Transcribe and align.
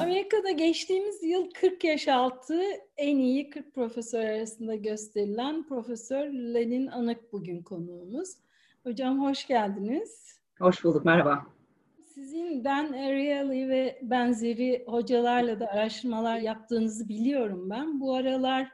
Amerika'da 0.00 0.50
geçtiğimiz 0.50 1.22
yıl 1.22 1.50
40 1.50 1.84
yaş 1.84 2.08
altı 2.08 2.60
en 2.96 3.16
iyi 3.16 3.50
40 3.50 3.74
profesör 3.74 4.24
arasında 4.24 4.74
gösterilen 4.74 5.66
Profesör 5.66 6.26
Lenin 6.26 6.86
Anık 6.86 7.32
bugün 7.32 7.62
konuğumuz. 7.62 8.28
Hocam 8.82 9.24
hoş 9.24 9.46
geldiniz. 9.46 10.40
Hoş 10.58 10.84
bulduk, 10.84 11.04
merhaba. 11.04 11.46
Sizin 12.14 12.64
Dan 12.64 12.92
Ariely 12.92 13.68
ve 13.68 13.98
benzeri 14.02 14.84
hocalarla 14.86 15.60
da 15.60 15.66
araştırmalar 15.66 16.38
yaptığınızı 16.38 17.08
biliyorum 17.08 17.70
ben. 17.70 18.00
Bu 18.00 18.14
aralar 18.14 18.68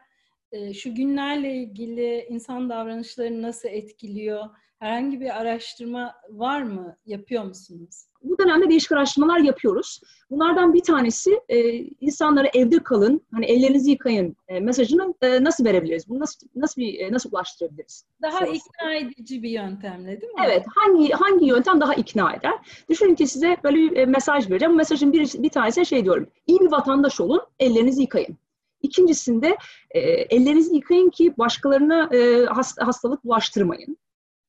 e, 0.53 0.75
şu 0.75 0.95
günlerle 0.95 1.55
ilgili 1.55 2.27
insan 2.29 2.71
davranışlarını 2.71 3.43
nasıl 3.43 3.69
etkiliyor? 3.69 4.45
Herhangi 4.81 5.21
bir 5.21 5.41
araştırma 5.41 6.15
var 6.31 6.63
mı? 6.63 6.97
Yapıyor 7.07 7.45
musunuz? 7.45 8.07
Bu 8.23 8.39
dönemde 8.39 8.69
değişik 8.69 8.93
araştırmalar 8.93 9.39
yapıyoruz. 9.39 10.01
Bunlardan 10.31 10.75
bir 10.75 10.83
tanesi 10.83 11.41
e, 11.49 11.73
insanlara 11.79 12.49
evde 12.55 12.79
kalın, 12.79 13.21
hani 13.33 13.47
ellerinizi 13.47 13.91
yıkayın 13.91 14.37
e, 14.49 14.61
mesajını 14.61 15.15
e, 15.23 15.45
nasıl 15.45 15.65
verebiliriz? 15.65 16.09
Bunu 16.09 16.21
nasıl 16.21 16.47
nasıl 16.55 16.83
bir 16.83 16.99
e, 16.99 17.13
nasıl 17.13 17.31
ulaştırabiliriz? 17.33 18.05
Daha 18.23 18.39
Sorusu. 18.39 18.55
ikna 18.55 18.95
edici 18.95 19.43
bir 19.43 19.51
yöntemle 19.51 20.21
değil 20.21 20.33
mi? 20.33 20.41
Evet. 20.47 20.65
Hangi 20.75 21.11
hangi 21.11 21.47
yöntem 21.47 21.81
daha 21.81 21.95
ikna 21.95 22.33
eder? 22.33 22.55
Düşünün 22.89 23.15
ki 23.15 23.27
size 23.27 23.57
böyle 23.65 23.77
bir 23.77 23.97
e, 23.97 24.07
mesaj 24.07 24.51
vereceğim. 24.51 24.73
Bu 24.73 24.77
mesajın 24.77 25.13
bir, 25.13 25.43
bir 25.43 25.51
tanesi 25.51 25.87
şey 25.87 26.05
diyorum. 26.05 26.29
İyi 26.47 26.61
bir 26.61 26.71
vatandaş 26.71 27.21
olun, 27.21 27.43
ellerinizi 27.59 28.03
yıkayın. 28.03 28.37
İkincisinde 28.83 29.57
e, 29.91 30.01
ellerinizi 30.01 30.75
yıkayın 30.75 31.11
ki 31.11 31.35
başkalarına 31.39 32.11
e, 32.17 32.47
hast, 32.47 32.83
hastalık 32.83 33.25
bulaştırmayın. 33.25 33.97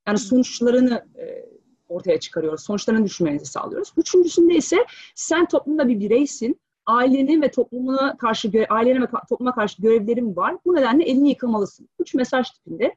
Yani 0.08 0.18
sonuçlarını 0.18 1.06
e, 1.20 1.46
ortaya 1.90 2.20
çıkarıyoruz. 2.20 2.64
Sonuçlarını 2.64 3.06
düşünmenizi 3.06 3.46
sağlıyoruz. 3.46 3.94
Üçüncüsünde 3.98 4.56
ise 4.56 4.86
sen 5.16 5.46
toplumda 5.46 5.88
bir 5.88 6.00
bireysin. 6.00 6.60
Ailenin 6.86 7.42
ve 7.42 7.52
toplumuna 7.52 8.18
karşı 8.18 8.52
ailene 8.70 9.02
ve 9.02 9.08
topluma 9.30 9.56
karşı 9.56 9.82
görevlerin 9.82 10.36
var. 10.36 10.58
Bu 10.66 10.76
nedenle 10.76 11.04
elini 11.04 11.30
yıkamalısın. 11.30 11.90
Üç 12.00 12.14
mesaj 12.14 12.50
tipinde. 12.50 12.96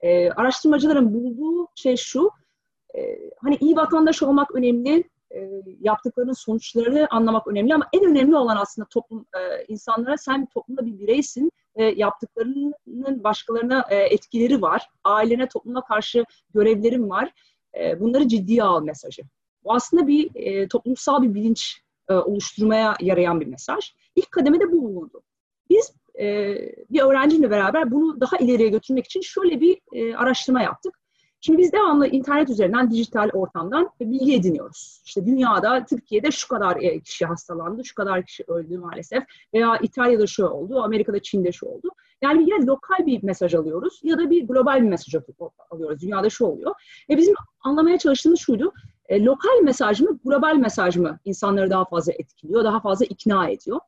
E, 0.00 0.30
araştırmacıların 0.30 1.14
bulduğu 1.14 1.68
şey 1.74 1.96
şu. 1.96 2.30
E, 2.94 3.18
hani 3.42 3.56
iyi 3.60 3.76
vatandaş 3.76 4.22
olmak 4.22 4.54
önemli. 4.54 5.04
E, 5.36 5.50
yaptıklarının 5.80 6.32
sonuçlarını 6.32 7.06
anlamak 7.10 7.46
önemli 7.46 7.74
ama 7.74 7.88
en 7.92 8.04
önemli 8.04 8.36
olan 8.36 8.56
aslında 8.56 8.88
toplum 8.88 9.26
e, 9.34 9.64
insanlara 9.68 10.16
sen 10.16 10.46
toplumda 10.46 10.86
bir 10.86 10.98
bireysin 10.98 11.52
yaptıklarının 11.96 13.24
başkalarına 13.24 13.84
e, 13.90 13.96
etkileri 13.96 14.62
var. 14.62 14.88
Ailene, 15.04 15.48
topluma 15.48 15.84
karşı 15.84 16.24
görevlerin 16.54 17.10
var 17.10 17.32
bunları 18.00 18.28
ciddiye 18.28 18.62
al 18.62 18.82
mesajı. 18.82 19.22
Bu 19.64 19.74
aslında 19.74 20.06
bir 20.06 20.30
toplumsal 20.68 21.22
bir 21.22 21.34
bilinç 21.34 21.82
oluşturmaya 22.08 22.96
yarayan 23.00 23.40
bir 23.40 23.46
mesaj. 23.46 23.94
İlk 24.16 24.30
kademede 24.30 24.72
bu 24.72 24.82
bulundu. 24.82 25.22
Biz 25.70 25.92
bir 26.90 27.00
öğrencimle 27.00 27.50
beraber 27.50 27.90
bunu 27.90 28.20
daha 28.20 28.36
ileriye 28.36 28.68
götürmek 28.68 29.04
için 29.04 29.20
şöyle 29.20 29.60
bir 29.60 29.78
araştırma 30.16 30.62
yaptık. 30.62 30.98
Şimdi 31.46 31.58
biz 31.58 31.72
devamlı 31.72 32.06
internet 32.06 32.50
üzerinden, 32.50 32.90
dijital 32.90 33.30
ortamdan 33.32 33.90
bilgi 34.00 34.34
ediniyoruz. 34.34 35.02
İşte 35.04 35.26
dünyada, 35.26 35.84
Türkiye'de 35.84 36.30
şu 36.30 36.48
kadar 36.48 36.76
e, 36.76 37.00
kişi 37.00 37.26
hastalandı, 37.26 37.84
şu 37.84 37.94
kadar 37.94 38.26
kişi 38.26 38.44
öldü 38.48 38.78
maalesef. 38.78 39.22
Veya 39.54 39.78
İtalya'da 39.82 40.26
şu 40.26 40.46
oldu, 40.46 40.82
Amerika'da, 40.82 41.22
Çin'de 41.22 41.52
şu 41.52 41.66
oldu. 41.66 41.88
Yani 42.22 42.50
ya 42.50 42.56
lokal 42.66 43.06
bir 43.06 43.22
mesaj 43.22 43.54
alıyoruz 43.54 44.00
ya 44.02 44.18
da 44.18 44.30
bir 44.30 44.48
global 44.48 44.82
bir 44.82 44.88
mesaj 44.88 45.14
alıyoruz. 45.70 46.00
Dünyada 46.00 46.30
şu 46.30 46.44
oluyor. 46.44 46.74
Ve 47.10 47.16
bizim 47.16 47.34
anlamaya 47.60 47.98
çalıştığımız 47.98 48.40
şuydu. 48.40 48.72
E, 49.08 49.24
lokal 49.24 49.62
mesaj 49.62 50.00
mı, 50.00 50.18
global 50.24 50.56
mesaj 50.56 50.96
mı 50.96 51.18
insanları 51.24 51.70
daha 51.70 51.84
fazla 51.84 52.12
etkiliyor, 52.12 52.64
daha 52.64 52.80
fazla 52.80 53.04
ikna 53.04 53.48
ediyor? 53.48 53.80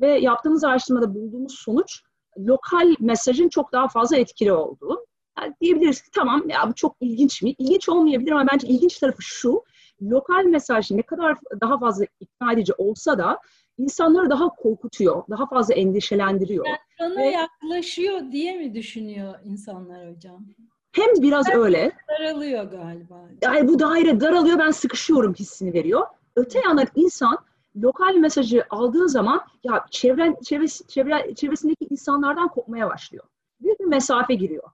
Ve 0.00 0.08
yaptığımız 0.08 0.64
araştırmada 0.64 1.14
bulduğumuz 1.14 1.54
sonuç 1.54 2.02
lokal 2.38 2.94
mesajın 3.00 3.48
çok 3.48 3.72
daha 3.72 3.88
fazla 3.88 4.16
etkili 4.16 4.52
olduğu. 4.52 5.06
Yani 5.38 5.54
diyebiliriz 5.60 6.02
ki 6.02 6.10
tamam 6.10 6.48
ya 6.48 6.68
bu 6.68 6.74
çok 6.74 6.96
ilginç 7.00 7.42
mi? 7.42 7.54
İlginç 7.58 7.88
olmayabilir 7.88 8.32
ama 8.32 8.46
bence 8.52 8.66
ilginç 8.66 8.98
tarafı 8.98 9.22
şu. 9.22 9.62
Lokal 10.02 10.44
mesaj 10.44 10.90
ne 10.90 11.02
kadar 11.02 11.36
daha 11.60 11.78
fazla 11.78 12.04
ikna 12.20 12.52
edici 12.52 12.72
olsa 12.78 13.18
da 13.18 13.38
insanları 13.78 14.30
daha 14.30 14.48
korkutuyor, 14.48 15.22
daha 15.30 15.46
fazla 15.46 15.74
endişelendiriyor. 15.74 16.66
Bana 17.00 17.16
Ve, 17.16 17.24
yaklaşıyor 17.24 18.32
diye 18.32 18.58
mi 18.58 18.74
düşünüyor 18.74 19.34
insanlar 19.44 20.10
hocam? 20.14 20.44
Hem 20.92 21.22
biraz 21.22 21.46
ben 21.48 21.58
öyle. 21.58 21.92
Daralıyor 22.08 22.64
galiba. 22.64 23.28
Yani 23.42 23.68
bu 23.68 23.78
daire 23.78 24.20
daralıyor, 24.20 24.58
ben 24.58 24.70
sıkışıyorum 24.70 25.34
hissini 25.34 25.72
veriyor. 25.72 26.06
Öte 26.36 26.60
yandan 26.60 26.86
insan 26.94 27.38
lokal 27.76 28.14
mesajı 28.14 28.64
aldığı 28.70 29.08
zaman 29.08 29.40
ya 29.64 29.86
çevren, 29.90 30.36
çevresi, 30.44 30.86
çevre, 30.86 31.34
çevresindeki 31.34 31.86
insanlardan 31.90 32.48
kopmaya 32.48 32.88
başlıyor. 32.88 33.24
Büyük 33.60 33.80
bir 33.80 33.84
mesafe 33.84 34.34
giriyor. 34.34 34.70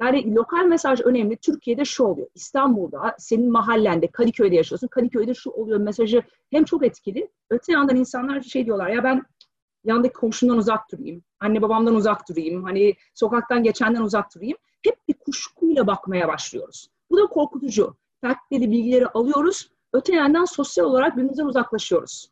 Yani 0.00 0.34
lokal 0.34 0.64
mesaj 0.64 1.00
önemli. 1.00 1.36
Türkiye'de 1.36 1.84
şu 1.84 2.04
oluyor. 2.04 2.28
İstanbul'da, 2.34 3.16
senin 3.18 3.52
mahallende, 3.52 4.06
Kadıköy'de 4.06 4.56
yaşıyorsun. 4.56 4.88
Kadıköy'de 4.88 5.34
şu 5.34 5.50
oluyor 5.50 5.80
mesajı 5.80 6.22
hem 6.50 6.64
çok 6.64 6.86
etkili. 6.86 7.30
Öte 7.50 7.72
yandan 7.72 7.96
insanlar 7.96 8.40
şey 8.40 8.66
diyorlar 8.66 8.88
ya 8.88 9.04
ben 9.04 9.22
yandaki 9.84 10.12
komşumdan 10.12 10.58
uzak 10.58 10.92
durayım. 10.92 11.22
Anne 11.40 11.62
babamdan 11.62 11.94
uzak 11.94 12.28
durayım. 12.28 12.64
Hani 12.64 12.94
sokaktan 13.14 13.62
geçenden 13.62 14.02
uzak 14.02 14.34
durayım. 14.34 14.56
Hep 14.84 14.96
bir 15.08 15.14
kuşkuyla 15.14 15.86
bakmaya 15.86 16.28
başlıyoruz. 16.28 16.88
Bu 17.10 17.16
da 17.16 17.26
korkutucu. 17.26 17.96
Faktleri, 18.20 18.70
bilgileri 18.70 19.06
alıyoruz. 19.06 19.70
Öte 19.92 20.14
yandan 20.14 20.44
sosyal 20.44 20.84
olarak 20.84 21.16
birbirimizden 21.16 21.44
uzaklaşıyoruz. 21.44 22.30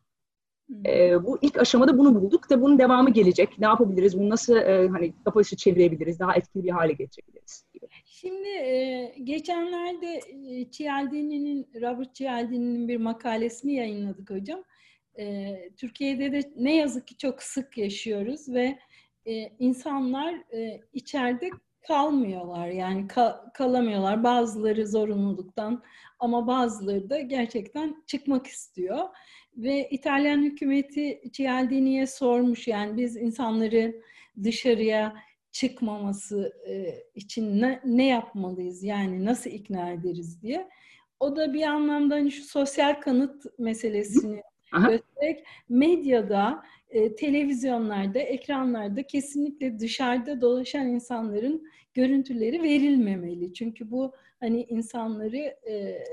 E, 0.85 1.23
bu 1.23 1.39
ilk 1.41 1.57
aşamada 1.57 1.97
bunu 1.97 2.15
bulduk 2.15 2.49
da 2.49 2.61
bunun 2.61 2.79
devamı 2.79 3.09
gelecek. 3.09 3.59
Ne 3.59 3.65
yapabiliriz? 3.65 4.19
Bunu 4.19 4.29
nasıl 4.29 4.55
e, 4.55 4.87
hani 4.87 5.13
kafa 5.25 5.43
çevirebiliriz? 5.43 6.19
Daha 6.19 6.35
etkili 6.35 6.63
bir 6.63 6.69
hale 6.69 6.93
getirebiliriz? 6.93 7.65
Gibi. 7.73 7.85
Şimdi 8.05 8.49
e, 8.49 9.15
geçenlerde 9.23 10.19
e, 10.49 10.71
Cialdini'nin, 10.71 11.67
Robert 11.81 12.15
Cialdini'nin 12.15 12.87
bir 12.87 12.97
makalesini 12.97 13.73
yayınladık 13.73 14.29
hocam. 14.29 14.63
E, 15.19 15.55
Türkiye'de 15.77 16.31
de 16.31 16.53
ne 16.55 16.75
yazık 16.75 17.07
ki 17.07 17.17
çok 17.17 17.43
sık 17.43 17.77
yaşıyoruz 17.77 18.49
ve 18.49 18.79
e, 19.25 19.51
insanlar 19.59 20.33
e, 20.53 20.81
içeride 20.93 21.49
kalmıyorlar. 21.87 22.67
Yani 22.67 23.07
ka- 23.07 23.53
kalamıyorlar. 23.53 24.23
Bazıları 24.23 24.87
zorunluluktan 24.87 25.83
ama 26.19 26.47
bazıları 26.47 27.09
da 27.09 27.19
gerçekten 27.19 28.03
çıkmak 28.07 28.47
istiyor. 28.47 28.99
Ve 29.57 29.89
İtalyan 29.89 30.43
hükümeti 30.43 31.21
Cialdini'ye 31.31 32.07
sormuş 32.07 32.67
yani 32.67 32.97
biz 32.97 33.17
insanları 33.17 34.01
dışarıya 34.43 35.15
çıkmaması 35.51 36.53
e, 36.67 37.03
için 37.15 37.61
ne, 37.61 37.81
ne 37.85 38.07
yapmalıyız 38.07 38.83
yani 38.83 39.25
nasıl 39.25 39.49
ikna 39.49 39.91
ederiz 39.91 40.41
diye. 40.41 40.69
O 41.19 41.35
da 41.35 41.53
bir 41.53 41.63
anlamda 41.63 42.15
hani 42.15 42.31
şu 42.31 42.43
sosyal 42.43 43.01
kanıt 43.01 43.45
meselesini 43.59 44.41
göstererek 44.73 45.45
medyada, 45.69 46.63
e, 46.89 47.15
televizyonlarda, 47.15 48.19
ekranlarda 48.19 49.03
kesinlikle 49.03 49.79
dışarıda 49.79 50.41
dolaşan 50.41 50.87
insanların 50.87 51.63
görüntüleri 51.93 52.63
verilmemeli. 52.63 53.53
Çünkü 53.53 53.91
bu 53.91 54.13
hani 54.39 54.63
insanları 54.63 55.37
e, 55.69 56.03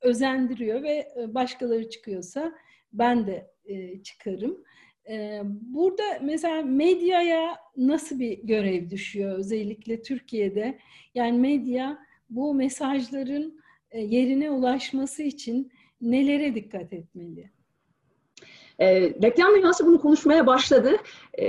özendiriyor 0.00 0.82
ve 0.82 1.08
e, 1.20 1.34
başkaları 1.34 1.90
çıkıyorsa 1.90 2.54
ben 2.92 3.26
de 3.26 3.50
e, 3.64 4.02
çıkarım. 4.02 4.64
E, 5.08 5.40
burada 5.44 6.02
mesela 6.22 6.62
medyaya 6.62 7.56
nasıl 7.76 8.18
bir 8.20 8.38
görev 8.42 8.90
düşüyor 8.90 9.38
özellikle 9.38 10.02
Türkiye'de? 10.02 10.78
Yani 11.14 11.38
medya 11.38 11.98
bu 12.30 12.54
mesajların 12.54 13.60
e, 13.90 14.00
yerine 14.00 14.50
ulaşması 14.50 15.22
için 15.22 15.72
nelere 16.00 16.54
dikkat 16.54 16.92
etmeli? 16.92 17.53
E, 18.78 19.00
reklam 19.02 19.54
dünyası 19.54 19.86
bunu 19.86 20.00
konuşmaya 20.00 20.46
başladı. 20.46 20.96
E, 21.34 21.46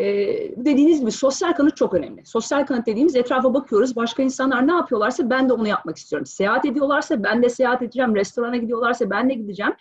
dediğiniz 0.66 1.00
gibi 1.00 1.12
sosyal 1.12 1.54
kanıt 1.54 1.78
çok 1.78 1.94
önemli. 1.94 2.26
Sosyal 2.26 2.66
kanıt 2.66 2.88
dediğimiz 2.88 3.16
etrafa 3.16 3.54
bakıyoruz. 3.54 3.96
Başka 3.96 4.24
insanlar 4.24 4.68
ne 4.68 4.74
yapıyorlarsa 4.74 5.30
ben 5.30 5.50
de 5.50 5.54
onu 5.54 5.68
yapmak 5.68 5.98
istiyorum. 5.98 6.26
Seyahat 6.26 6.66
ediyorlarsa 6.66 7.24
ben 7.24 7.44
de 7.44 7.50
seyahat 7.50 7.82
edeceğim. 7.82 8.16
Restorana 8.16 8.58
gidiyorlarsa 8.58 9.10
ben 9.10 9.30
de 9.30 9.34
gideceğim. 9.34 9.74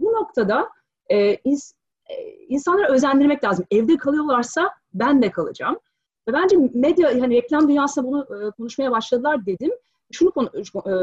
Bu 0.00 0.12
noktada 0.12 0.68
e, 1.08 1.34
ins, 1.34 1.72
e, 2.08 2.14
insanları 2.48 2.92
özendirmek 2.92 3.44
lazım. 3.44 3.66
Evde 3.70 3.96
kalıyorlarsa 3.96 4.70
ben 4.94 5.22
de 5.22 5.30
kalacağım. 5.30 5.78
Ve 6.28 6.32
bence 6.32 6.56
medya, 6.74 7.08
hani 7.08 7.36
reklam 7.36 7.68
dünyasında 7.68 8.06
bunu 8.06 8.22
e, 8.22 8.50
konuşmaya 8.50 8.90
başladılar 8.90 9.46
dedim. 9.46 9.70
Şunu 10.12 10.30
konu, 10.30 10.50
e, 10.86 10.94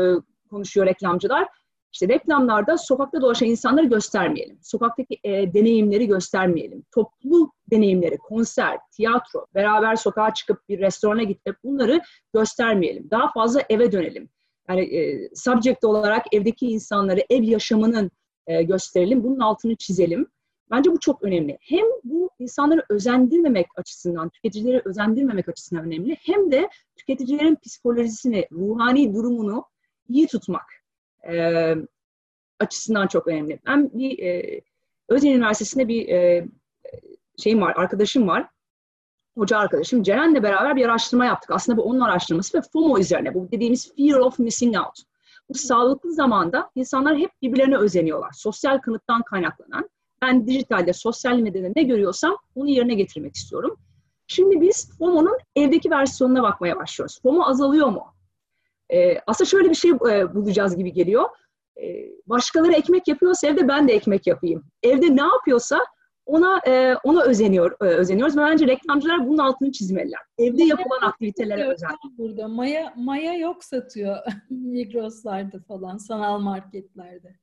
konuşuyor 0.50 0.86
reklamcılar. 0.88 1.48
İşte 1.94 2.08
reklamlarda 2.08 2.78
sokakta 2.78 3.22
dolaşan 3.22 3.50
insanları 3.50 3.86
göstermeyelim. 3.86 4.60
Sokaktaki 4.62 5.20
e, 5.24 5.54
deneyimleri 5.54 6.08
göstermeyelim. 6.08 6.84
Toplu 6.92 7.52
deneyimleri, 7.72 8.18
konser, 8.18 8.78
tiyatro, 8.92 9.46
beraber 9.56 9.96
sokağa 9.96 10.34
çıkıp 10.34 10.70
bir 10.70 10.80
restorana 10.80 11.24
gitmek 11.24 11.64
bunları 11.64 12.02
göstermeyelim. 12.34 13.12
Daha 13.12 13.32
fazla 13.32 13.62
eve 13.70 13.92
dönelim. 13.92 14.30
Yani 14.70 14.82
e, 14.82 15.30
subject 15.36 15.84
olarak 15.84 16.34
evdeki 16.34 16.68
insanları, 16.68 17.24
ev 17.30 17.44
yaşamının 17.44 18.12
e, 18.48 18.64
gösterelim. 18.64 19.24
Bunun 19.24 19.40
altını 19.40 19.76
çizelim. 19.76 20.28
Bence 20.72 20.92
bu 20.92 21.00
çok 21.00 21.24
önemli. 21.24 21.58
Hem 21.62 21.86
bu 22.04 22.30
insanları 22.40 22.84
özendirmemek 22.90 23.68
açısından, 23.76 24.30
tüketicileri 24.30 24.82
özendirmemek 24.86 25.50
açısından 25.50 25.86
önemli. 25.86 26.18
Hem 26.20 26.52
de 26.52 26.70
tüketicilerin 26.96 27.58
psikolojisini, 27.66 28.48
ruhani 28.52 29.14
durumunu 29.14 29.66
iyi 30.10 30.28
tutmak 30.28 30.83
e, 31.28 31.76
açısından 32.60 33.08
çok 33.08 33.28
önemli. 33.28 33.60
Ben 33.66 33.90
bir 33.94 34.20
e, 34.20 34.62
Özyeğin 35.10 35.38
Üniversitesi'nde 35.38 35.88
bir 35.88 36.10
e, 36.10 36.48
şeyim 37.38 37.62
var, 37.62 37.74
arkadaşım 37.76 38.28
var. 38.28 38.48
Hoca 39.38 39.58
arkadaşım. 39.58 40.04
Ceren'le 40.04 40.44
beraber 40.44 40.76
bir 40.76 40.86
araştırma 40.86 41.26
yaptık. 41.26 41.52
Aslında 41.52 41.78
bu 41.78 41.84
onun 41.84 42.00
araştırması 42.00 42.58
ve 42.58 42.62
FOMO 42.74 43.00
üzerine. 43.00 43.34
Bu 43.34 43.52
dediğimiz 43.52 43.96
fear 43.96 44.20
of 44.20 44.40
missing 44.40 44.78
out. 44.78 45.00
Bu 45.50 45.54
sağlıklı 45.54 46.14
zamanda 46.14 46.70
insanlar 46.76 47.18
hep 47.18 47.32
birbirlerine 47.42 47.78
özeniyorlar. 47.78 48.32
Sosyal 48.34 48.78
kanıttan 48.78 49.22
kaynaklanan. 49.22 49.90
Ben 50.22 50.48
dijitalde, 50.48 50.94
sosyal 50.94 51.38
medyada 51.38 51.74
ne 51.76 51.84
görüyorsam 51.84 52.38
onu 52.56 52.70
yerine 52.70 52.94
getirmek 52.94 53.36
istiyorum. 53.36 53.78
Şimdi 54.28 54.62
biz 54.62 54.98
FOMO'nun 54.98 55.38
evdeki 55.56 55.92
versiyonuna 55.92 56.44
bakmaya 56.44 56.76
başlıyoruz. 56.76 57.22
FOMO 57.22 57.44
azalıyor 57.44 57.88
mu? 57.88 58.13
Ee, 58.90 59.18
aslında 59.28 59.50
şöyle 59.50 59.70
bir 59.70 59.76
şey 59.76 59.92
e, 59.92 60.36
bulacağız 60.36 60.78
gibi 60.78 60.94
geliyor. 60.94 61.30
Ee, 61.82 62.06
başkaları 62.26 62.74
ekmek 62.74 63.08
yapıyorsa 63.08 63.48
evde 63.48 63.68
ben 63.68 63.88
de 63.88 63.94
ekmek 63.94 64.28
yapayım. 64.28 64.64
Evde 64.84 65.16
ne 65.16 65.22
yapıyorsa 65.22 65.80
ona 66.26 66.62
e, 66.68 66.96
ona 67.04 67.24
özeniyor 67.24 67.72
e, 67.82 67.86
özeniyoruz. 67.86 68.38
Bence 68.38 68.68
reklamcılar 68.68 69.28
bunun 69.28 69.38
altını 69.38 69.72
çizmeliler. 69.72 70.20
Evde 70.38 70.64
yapılan 70.64 71.02
aktivitelere 71.02 71.68
özen. 71.68 71.90
Burada 72.18 72.48
maya 72.48 72.94
maya 72.96 73.34
yok 73.34 73.64
satıyor 73.64 74.18
Migros'larda 74.50 75.60
falan, 75.68 75.98
sanal 75.98 76.40
marketlerde. 76.40 77.36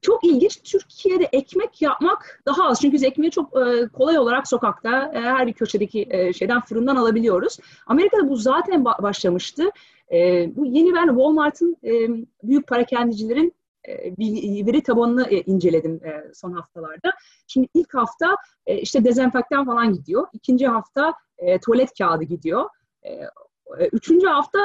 Çok 0.00 0.24
ilginç. 0.24 0.62
Türkiye'de 0.62 1.24
ekmek 1.32 1.82
yapmak 1.82 2.42
daha 2.46 2.64
az. 2.64 2.80
Çünkü 2.80 2.92
biz 2.92 3.04
ekmeği 3.04 3.30
çok 3.30 3.56
e, 3.56 3.88
kolay 3.88 4.18
olarak 4.18 4.48
sokakta 4.48 5.12
e, 5.14 5.20
her 5.20 5.46
bir 5.46 5.52
köşedeki 5.52 6.06
e, 6.10 6.32
şeyden 6.32 6.60
fırından 6.60 6.96
alabiliyoruz. 6.96 7.56
Amerika'da 7.86 8.28
bu 8.28 8.36
zaten 8.36 8.82
ba- 8.82 9.02
başlamıştı. 9.02 9.70
E, 10.12 10.50
bu 10.56 10.66
yeni 10.66 10.94
ben 10.94 11.06
Walmart'ın 11.06 11.76
e, 11.84 12.08
büyük 12.42 12.66
parakendicilerin 12.66 13.54
e, 13.86 14.66
veri 14.66 14.82
tabanını 14.82 15.28
e, 15.30 15.40
inceledim 15.40 16.00
e, 16.04 16.34
son 16.34 16.52
haftalarda. 16.52 17.12
Şimdi 17.46 17.68
ilk 17.74 17.94
hafta 17.94 18.36
işte 18.66 19.04
dezenfektan 19.04 19.66
falan 19.66 19.92
gidiyor. 19.92 20.26
İkinci 20.32 20.66
hafta 20.66 21.14
tuvalet 21.64 21.98
kağıdı 21.98 22.24
gidiyor. 22.24 22.64
Üçüncü 23.92 24.26
hafta 24.26 24.58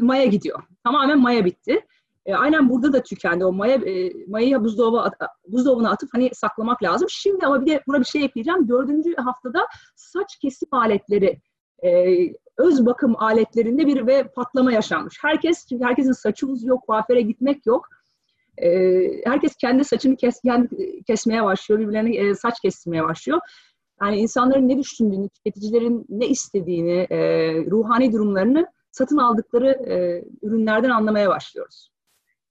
maya 0.00 0.24
gidiyor. 0.24 0.62
Tamamen 0.84 1.18
maya 1.18 1.44
bitti. 1.44 1.86
aynen 2.34 2.70
burada 2.70 2.92
da 2.92 3.02
tükendi. 3.02 3.44
O 3.44 3.52
maya 3.52 3.80
mayayı 4.26 4.60
buzdolabı 4.60 5.10
buzdolabına 5.48 5.90
atıp 5.90 6.08
hani 6.12 6.30
saklamak 6.34 6.82
lazım. 6.82 7.08
Şimdi 7.10 7.46
ama 7.46 7.66
bir 7.66 7.70
de 7.70 7.82
buna 7.86 8.00
bir 8.00 8.04
şey 8.04 8.24
ekleyeceğim. 8.24 8.68
Dördüncü 8.68 9.16
haftada 9.16 9.66
saç 9.96 10.38
kesim 10.38 10.68
aletleri 10.72 11.40
öz 12.58 12.86
bakım 12.86 13.14
aletlerinde 13.18 13.86
bir 13.86 14.06
ve 14.06 14.28
patlama 14.28 14.72
yaşanmış. 14.72 15.18
Herkes 15.22 15.66
çünkü 15.66 15.84
herkesin 15.84 16.12
saçı 16.12 16.46
uzuyor, 16.46 16.78
kuaföre 16.80 17.20
gitmek 17.20 17.66
yok 17.66 17.88
e, 18.58 18.68
herkes 19.24 19.56
kendi 19.56 19.84
saçını 19.84 20.16
kes, 20.16 20.40
kendi 20.40 21.02
kesmeye 21.02 21.44
başlıyor, 21.44 21.80
birbirlerine 21.80 22.16
e, 22.16 22.34
saç 22.34 22.60
kestirmeye 22.60 23.04
başlıyor. 23.04 23.40
Yani 24.02 24.16
insanların 24.16 24.68
ne 24.68 24.78
düşündüğünü, 24.78 25.28
tüketicilerin 25.28 26.06
ne 26.08 26.26
istediğini, 26.26 27.06
e, 27.10 27.18
ruhani 27.70 28.12
durumlarını 28.12 28.66
satın 28.90 29.16
aldıkları 29.16 29.70
e, 29.70 30.24
ürünlerden 30.42 30.90
anlamaya 30.90 31.28
başlıyoruz. 31.28 31.92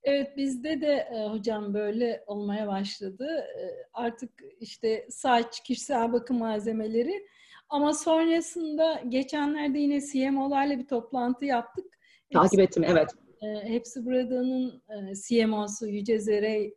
Evet 0.04 0.38
bizde 0.38 0.82
de 0.82 1.08
e, 1.16 1.28
hocam 1.28 1.74
böyle 1.74 2.24
olmaya 2.28 2.68
başladı. 2.68 3.28
E, 3.60 3.64
artık 3.94 4.30
işte 4.60 5.08
saç, 5.10 5.64
kişisel 5.64 6.14
bakım 6.14 6.40
malzemeleri 6.40 7.28
ama 7.72 7.94
sonrasında 7.94 9.02
geçenlerde 9.10 9.80
yine 9.80 10.02
CMO'larla 10.02 10.80
bir 10.80 10.88
toplantı 10.88 11.46
yaptık. 11.46 11.86
Takip 12.34 12.60
ettim 12.60 12.84
evet. 12.88 13.10
E, 13.42 13.70
hepsi 13.70 14.06
buradanın 14.06 14.84
e, 14.90 15.14
CMO'su 15.28 15.88
Yüce 15.88 16.20
Zerey 16.20 16.74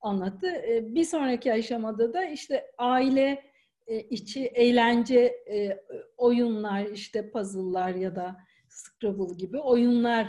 anlattı. 0.00 0.46
E, 0.46 0.94
bir 0.94 1.04
sonraki 1.04 1.52
aşamada 1.52 2.14
da 2.14 2.24
işte 2.24 2.66
aile 2.78 3.42
e, 3.86 4.00
içi 4.00 4.46
eğlence 4.46 5.18
e, 5.50 5.80
oyunlar, 6.16 6.86
işte 6.86 7.30
puzzle'lar 7.30 7.94
ya 7.94 8.16
da 8.16 8.36
Scrabble 8.68 9.36
gibi 9.36 9.58
oyunlar 9.58 10.28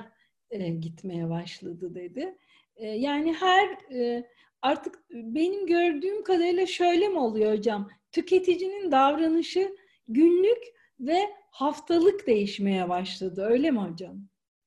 e, 0.51 0.69
gitmeye 0.69 1.29
başladı 1.29 1.95
dedi. 1.95 2.37
E, 2.75 2.87
yani 2.87 3.33
her 3.33 3.67
e, 3.93 4.27
artık 4.61 4.99
benim 5.09 5.67
gördüğüm 5.67 6.23
kadarıyla 6.23 6.65
şöyle 6.65 7.07
mi 7.07 7.19
oluyor 7.19 7.57
hocam? 7.57 7.89
Tüketicinin 8.11 8.91
davranışı 8.91 9.75
günlük 10.09 10.63
ve 10.99 11.19
haftalık 11.51 12.27
değişmeye 12.27 12.89
başladı. 12.89 13.47
Öyle 13.49 13.71
mi 13.71 13.79
hocam? 13.79 14.15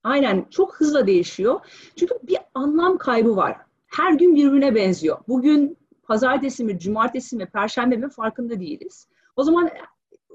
Aynen 0.05 0.47
çok 0.51 0.77
hızla 0.77 1.07
değişiyor. 1.07 1.61
Çünkü 1.97 2.15
bir 2.23 2.39
anlam 2.55 2.99
kaybı 2.99 3.37
var. 3.37 3.57
Her 3.87 4.13
gün 4.13 4.35
birbirine 4.35 4.75
benziyor. 4.75 5.19
Bugün 5.29 5.79
pazartesi 6.03 6.65
mi, 6.65 6.79
cumartesi 6.79 7.37
mi, 7.37 7.47
perşembe 7.47 7.97
mi 7.97 8.11
farkında 8.11 8.61
değiliz. 8.61 9.09
O 9.37 9.43
zaman 9.43 9.71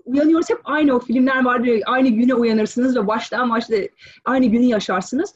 uyanıyoruz 0.06 0.50
hep 0.50 0.59
aynı 0.63 0.95
o 0.95 1.00
filmler 1.00 1.45
vardır. 1.45 1.81
Aynı 1.86 2.09
güne 2.09 2.36
uyanırsınız 2.36 2.98
ve 2.98 3.07
baştan 3.07 3.50
başta 3.50 3.75
aynı 4.25 4.45
günü 4.45 4.65
yaşarsınız. 4.65 5.33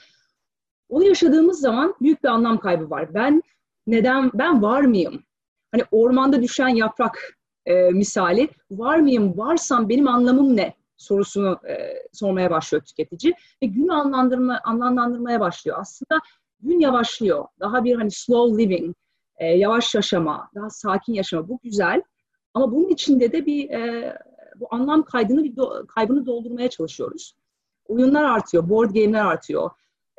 Onu 0.89 1.03
yaşadığımız 1.03 1.59
zaman 1.59 1.95
büyük 2.01 2.23
bir 2.23 2.29
anlam 2.29 2.59
kaybı 2.59 2.89
var. 2.89 3.13
Ben 3.13 3.43
neden, 3.87 4.31
ben 4.33 4.61
var 4.61 4.81
mıyım? 4.81 5.23
Hani 5.71 5.83
ormanda 5.91 6.41
düşen 6.41 6.67
yaprak 6.67 7.40
e, 7.65 7.89
misali. 7.89 8.49
Var 8.71 8.97
mıyım? 8.97 9.37
Varsam 9.37 9.89
benim 9.89 10.07
anlamım 10.07 10.57
ne? 10.57 10.73
sorusunu 11.01 11.59
e, 11.69 11.93
sormaya 12.11 12.51
başlıyor 12.51 12.83
tüketici 12.83 13.33
ve 13.63 13.67
gün 13.67 13.87
anlandırma, 13.87 14.61
anlamlandırmaya 14.63 15.39
başlıyor. 15.39 15.77
Aslında 15.79 16.21
gün 16.59 16.79
yavaşlıyor. 16.79 17.45
Daha 17.59 17.83
bir 17.83 17.95
hani 17.95 18.11
slow 18.11 18.63
living, 18.63 18.95
e, 19.37 19.45
yavaş 19.45 19.95
yaşama, 19.95 20.49
daha 20.55 20.69
sakin 20.69 21.13
yaşama. 21.13 21.49
Bu 21.49 21.59
güzel. 21.63 22.01
Ama 22.53 22.71
bunun 22.71 22.89
içinde 22.89 23.31
de 23.31 23.45
bir 23.45 23.69
e, 23.69 24.17
bu 24.55 24.67
anlam 24.71 25.03
kaydını 25.03 25.43
bir 25.43 25.55
do, 25.55 25.85
kaybını 25.87 26.25
doldurmaya 26.25 26.69
çalışıyoruz. 26.69 27.35
Oyunlar 27.85 28.23
artıyor, 28.23 28.69
board 28.69 28.89
game'ler 28.89 29.25
artıyor. 29.25 29.69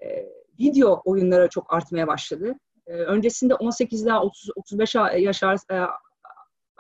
E, 0.03 0.29
video 0.61 1.03
oyunları 1.05 1.49
çok 1.49 1.73
artmaya 1.73 2.07
başladı. 2.07 2.55
E, 2.87 2.93
öncesinde 2.93 3.55
18 3.55 4.03
ila 4.03 4.23
30 4.23 4.51
35 4.57 4.95
yaş 4.95 5.43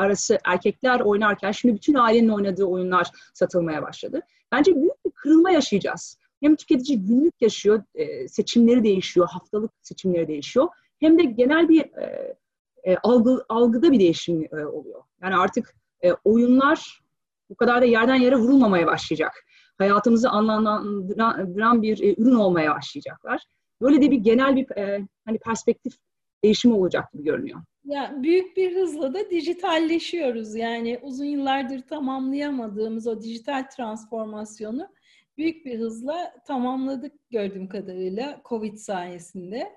arası, 0.02 0.38
erkekler 0.44 1.00
oynarken 1.00 1.52
şimdi 1.52 1.74
bütün 1.74 1.94
ailenin 1.94 2.28
oynadığı 2.28 2.64
oyunlar 2.64 3.10
satılmaya 3.34 3.82
başladı. 3.82 4.20
Bence 4.52 4.74
büyük 4.74 5.04
bir 5.06 5.10
kırılma 5.10 5.50
yaşayacağız. 5.50 6.18
Hem 6.40 6.56
tüketici 6.56 7.02
günlük 7.02 7.42
yaşıyor, 7.42 7.82
e, 7.94 8.28
seçimleri 8.28 8.84
değişiyor, 8.84 9.28
haftalık 9.28 9.70
seçimleri 9.82 10.28
değişiyor. 10.28 10.68
Hem 11.00 11.18
de 11.18 11.24
genel 11.24 11.68
bir 11.68 11.80
e, 11.80 12.36
e, 12.84 12.96
algı, 12.96 13.44
algıda 13.48 13.92
bir 13.92 14.00
değişim 14.00 14.48
oluyor. 14.52 15.02
Yani 15.22 15.36
artık 15.36 15.74
oyunlar 16.24 17.02
bu 17.50 17.54
kadar 17.54 17.80
da 17.80 17.84
yerden 17.84 18.14
yere 18.14 18.36
vurulmamaya 18.36 18.86
başlayacak. 18.86 19.32
Hayatımızı 19.78 20.30
anlamlandıran 20.30 21.82
bir 21.82 22.16
ürün 22.18 22.34
olmaya 22.34 22.74
başlayacaklar. 22.74 23.42
Böyle 23.80 24.02
de 24.02 24.10
bir 24.10 24.16
genel 24.16 24.56
bir 24.56 24.66
hani 25.24 25.38
perspektif 25.38 25.92
değişimi 26.44 26.74
olacak 26.74 27.12
gibi 27.12 27.24
görünüyor. 27.24 27.60
Ya 27.84 28.14
büyük 28.22 28.56
bir 28.56 28.76
hızla 28.76 29.14
da 29.14 29.30
dijitalleşiyoruz. 29.30 30.54
Yani 30.54 31.00
uzun 31.02 31.24
yıllardır 31.24 31.80
tamamlayamadığımız 31.80 33.06
o 33.06 33.22
dijital 33.22 33.62
transformasyonu 33.76 34.88
büyük 35.38 35.66
bir 35.66 35.78
hızla 35.78 36.34
tamamladık 36.46 37.12
gördüğüm 37.30 37.68
kadarıyla 37.68 38.40
Covid 38.44 38.76
sayesinde. 38.76 39.72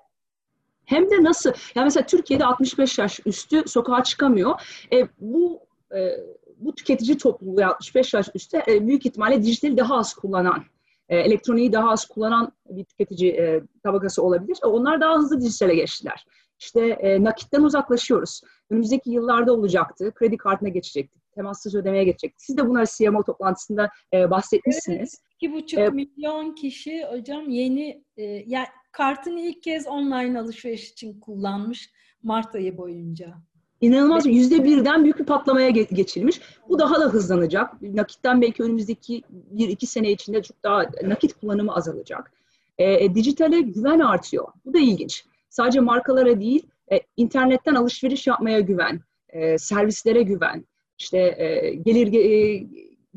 Hem 0.84 1.10
de 1.10 1.24
nasıl? 1.24 1.52
Yani 1.74 1.84
mesela 1.84 2.06
Türkiye'de 2.06 2.44
65 2.44 2.98
yaş 2.98 3.20
üstü 3.26 3.62
sokağa 3.66 4.02
çıkamıyor. 4.02 4.60
E, 4.92 5.08
bu 5.20 5.60
e, 5.94 6.10
bu 6.56 6.74
tüketici 6.74 7.18
topluluğu 7.18 7.64
65 7.64 8.14
yaş 8.14 8.28
üstü 8.34 8.62
e, 8.68 8.86
büyük 8.86 9.06
ihtimalle 9.06 9.42
dijitali 9.42 9.76
daha 9.76 9.96
az 9.96 10.14
kullanan, 10.14 10.64
e, 11.08 11.16
elektroniği 11.16 11.72
daha 11.72 11.90
az 11.90 12.04
kullanan 12.04 12.52
bir 12.68 12.84
tüketici 12.84 13.30
e, 13.32 13.62
tabakası 13.82 14.22
olabilir. 14.22 14.58
E, 14.64 14.66
onlar 14.66 15.00
daha 15.00 15.18
hızlı 15.18 15.40
dijitale 15.40 15.74
geçtiler. 15.74 16.26
İşte 16.58 16.86
e, 16.88 17.24
nakitten 17.24 17.62
uzaklaşıyoruz. 17.62 18.40
Önümüzdeki 18.70 19.10
yıllarda 19.10 19.52
olacaktı. 19.52 20.12
Kredi 20.14 20.36
kartına 20.36 20.68
geçecektik. 20.68 21.22
Temassız 21.34 21.74
ödemeye 21.74 22.04
geçecektik. 22.04 22.40
Siz 22.40 22.56
de 22.56 22.68
bunları 22.68 22.86
CMO 22.98 23.22
toplantısında 23.22 23.90
e, 24.14 24.30
bahsetmişsiniz. 24.30 25.20
Evet, 25.42 25.72
2,5 25.72 25.80
ee, 25.80 25.90
milyon 25.90 26.54
kişi 26.54 27.04
hocam 27.04 27.48
yeni 27.48 28.04
e, 28.16 28.22
yani 28.24 28.66
kartını 28.92 29.40
ilk 29.40 29.62
kez 29.62 29.86
online 29.86 30.40
alışveriş 30.40 30.90
için 30.90 31.20
kullanmış 31.20 31.90
Mart 32.22 32.54
ayı 32.54 32.76
boyunca. 32.76 33.34
İnanılmaz 33.80 34.26
yüzde 34.26 34.64
birden 34.64 35.04
büyük 35.04 35.18
bir 35.18 35.24
patlamaya 35.24 35.70
geçilmiş. 35.70 36.40
Bu 36.68 36.78
daha 36.78 37.00
da 37.00 37.04
hızlanacak. 37.04 37.82
Nakitten 37.82 38.42
belki 38.42 38.62
önümüzdeki 38.62 39.22
bir 39.30 39.68
iki 39.68 39.86
sene 39.86 40.12
içinde 40.12 40.42
çok 40.42 40.62
daha 40.62 40.84
nakit 41.02 41.32
kullanımı 41.40 41.74
azalacak. 41.74 42.32
e, 42.78 43.14
dijitale 43.14 43.60
güven 43.60 44.00
artıyor. 44.00 44.48
Bu 44.64 44.74
da 44.74 44.78
ilginç. 44.78 45.24
Sadece 45.56 45.80
markalara 45.80 46.40
değil, 46.40 46.66
e, 46.92 47.00
internetten 47.16 47.74
alışveriş 47.74 48.26
yapmaya 48.26 48.60
güven, 48.60 49.00
e, 49.28 49.58
servislere 49.58 50.22
güven, 50.22 50.64
işte 50.98 51.18
e, 51.18 51.74
gelir 51.74 52.12
e, 52.14 52.66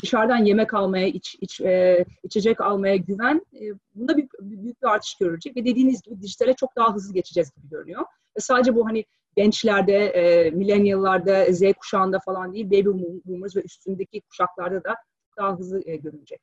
dışarıdan 0.03 0.45
yemek 0.45 0.73
almaya, 0.73 1.07
iç, 1.07 1.37
iç, 1.41 1.61
e, 1.61 2.05
içecek 2.23 2.61
almaya 2.61 2.95
güven, 2.95 3.45
e, 3.53 3.63
bunda 3.95 4.17
büyük, 4.17 4.31
büyük 4.39 4.81
bir 4.81 4.87
artış 4.87 5.15
görecek 5.19 5.57
ve 5.57 5.65
dediğiniz 5.65 6.01
gibi 6.01 6.21
dijitale 6.21 6.53
çok 6.53 6.75
daha 6.75 6.95
hızlı 6.95 7.13
geçeceğiz 7.13 7.51
gibi 7.55 7.69
görünüyor. 7.69 8.01
Ve 8.37 8.39
sadece 8.39 8.75
bu 8.75 8.87
hani 8.87 9.05
gençlerde, 9.35 9.97
e, 9.97 10.51
milenyallarda, 10.51 11.45
Z 11.53 11.61
kuşağında 11.79 12.19
falan 12.19 12.53
değil, 12.53 12.65
baby 12.65 12.87
boomers 13.25 13.55
ve 13.55 13.61
üstündeki 13.61 14.21
kuşaklarda 14.21 14.83
da 14.83 14.95
daha 15.37 15.57
hızlı 15.57 15.81
e, 15.85 15.95
görünecek. 15.95 16.41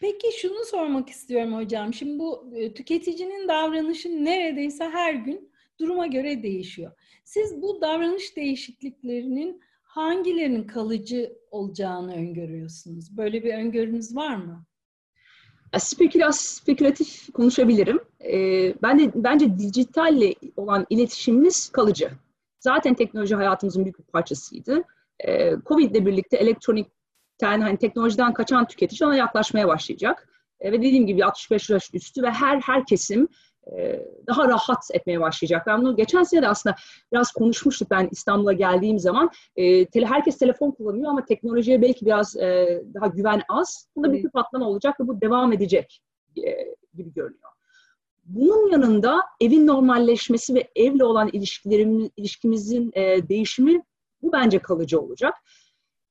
Peki 0.00 0.40
şunu 0.40 0.64
sormak 0.64 1.08
istiyorum 1.08 1.54
hocam. 1.54 1.94
Şimdi 1.94 2.18
bu 2.18 2.50
e, 2.54 2.74
tüketicinin 2.74 3.48
davranışı 3.48 4.24
neredeyse 4.24 4.84
her 4.84 5.14
gün 5.14 5.50
duruma 5.80 6.06
göre 6.06 6.42
değişiyor. 6.42 6.92
Siz 7.24 7.62
bu 7.62 7.80
davranış 7.80 8.36
değişikliklerinin 8.36 9.60
hangilerinin 9.82 10.64
kalıcı 10.64 11.38
olacağını 11.50 12.14
öngörüyorsunuz? 12.14 13.16
Böyle 13.16 13.44
bir 13.44 13.54
öngörünüz 13.54 14.16
var 14.16 14.36
mı? 14.36 14.64
Spekülas, 15.78 16.40
spekülatif 16.40 17.32
konuşabilirim. 17.32 18.00
Ee, 18.24 18.74
ben 18.82 18.98
de 18.98 19.12
bence 19.14 19.58
dijitalle 19.58 20.34
olan 20.56 20.86
iletişimimiz 20.90 21.68
kalıcı. 21.68 22.10
Zaten 22.60 22.94
teknoloji 22.94 23.34
hayatımızın 23.34 23.84
büyük 23.84 23.98
bir 23.98 24.04
parçasıydı. 24.04 24.84
Ee, 25.20 25.52
Covid 25.66 25.90
ile 25.94 26.06
birlikte 26.06 26.36
elektronikten, 27.36 27.60
hani 27.60 27.76
teknolojiden 27.78 28.32
kaçan 28.32 28.66
tüketici 28.66 29.08
ona 29.08 29.16
yaklaşmaya 29.16 29.68
başlayacak. 29.68 30.28
Ee, 30.60 30.72
ve 30.72 30.78
dediğim 30.78 31.06
gibi 31.06 31.24
65 31.24 31.70
yaş 31.70 31.90
üstü 31.94 32.22
ve 32.22 32.30
her 32.30 32.60
her 32.60 32.86
kesim 32.86 33.28
e, 33.76 34.02
daha 34.26 34.48
rahat 34.48 34.84
etmeye 34.92 35.20
başlayacak. 35.20 35.66
Ben 35.66 35.82
bunu 35.82 35.96
geçen 35.96 36.22
sene 36.22 36.42
de 36.42 36.48
aslında 36.48 36.76
biraz 37.12 37.32
konuşmuştuk 37.32 37.90
ben 37.90 38.08
İstanbul'a 38.10 38.52
geldiğim 38.52 38.98
zaman. 38.98 39.30
E, 39.56 39.86
tele, 39.86 40.06
herkes 40.06 40.38
telefon 40.38 40.70
kullanıyor 40.70 41.10
ama 41.10 41.24
teknolojiye 41.24 41.82
belki 41.82 42.06
biraz 42.06 42.36
e, 42.36 42.82
daha 42.94 43.06
güven 43.06 43.42
az. 43.48 43.88
Bunda 43.96 44.12
bir 44.12 44.28
patlama 44.30 44.68
olacak 44.68 45.00
ve 45.00 45.08
bu 45.08 45.20
devam 45.20 45.52
edecek 45.52 46.02
e, 46.36 46.42
gibi 46.94 47.12
görünüyor. 47.12 47.50
Bunun 48.24 48.70
yanında 48.70 49.20
evin 49.40 49.66
normalleşmesi 49.66 50.54
ve 50.54 50.68
evle 50.76 51.04
olan 51.04 51.28
ilişkilerimiz, 51.32 52.10
ilişkimizin 52.16 52.90
e, 52.94 53.28
değişimi 53.28 53.82
bu 54.22 54.32
bence 54.32 54.58
kalıcı 54.58 55.00
olacak. 55.00 55.34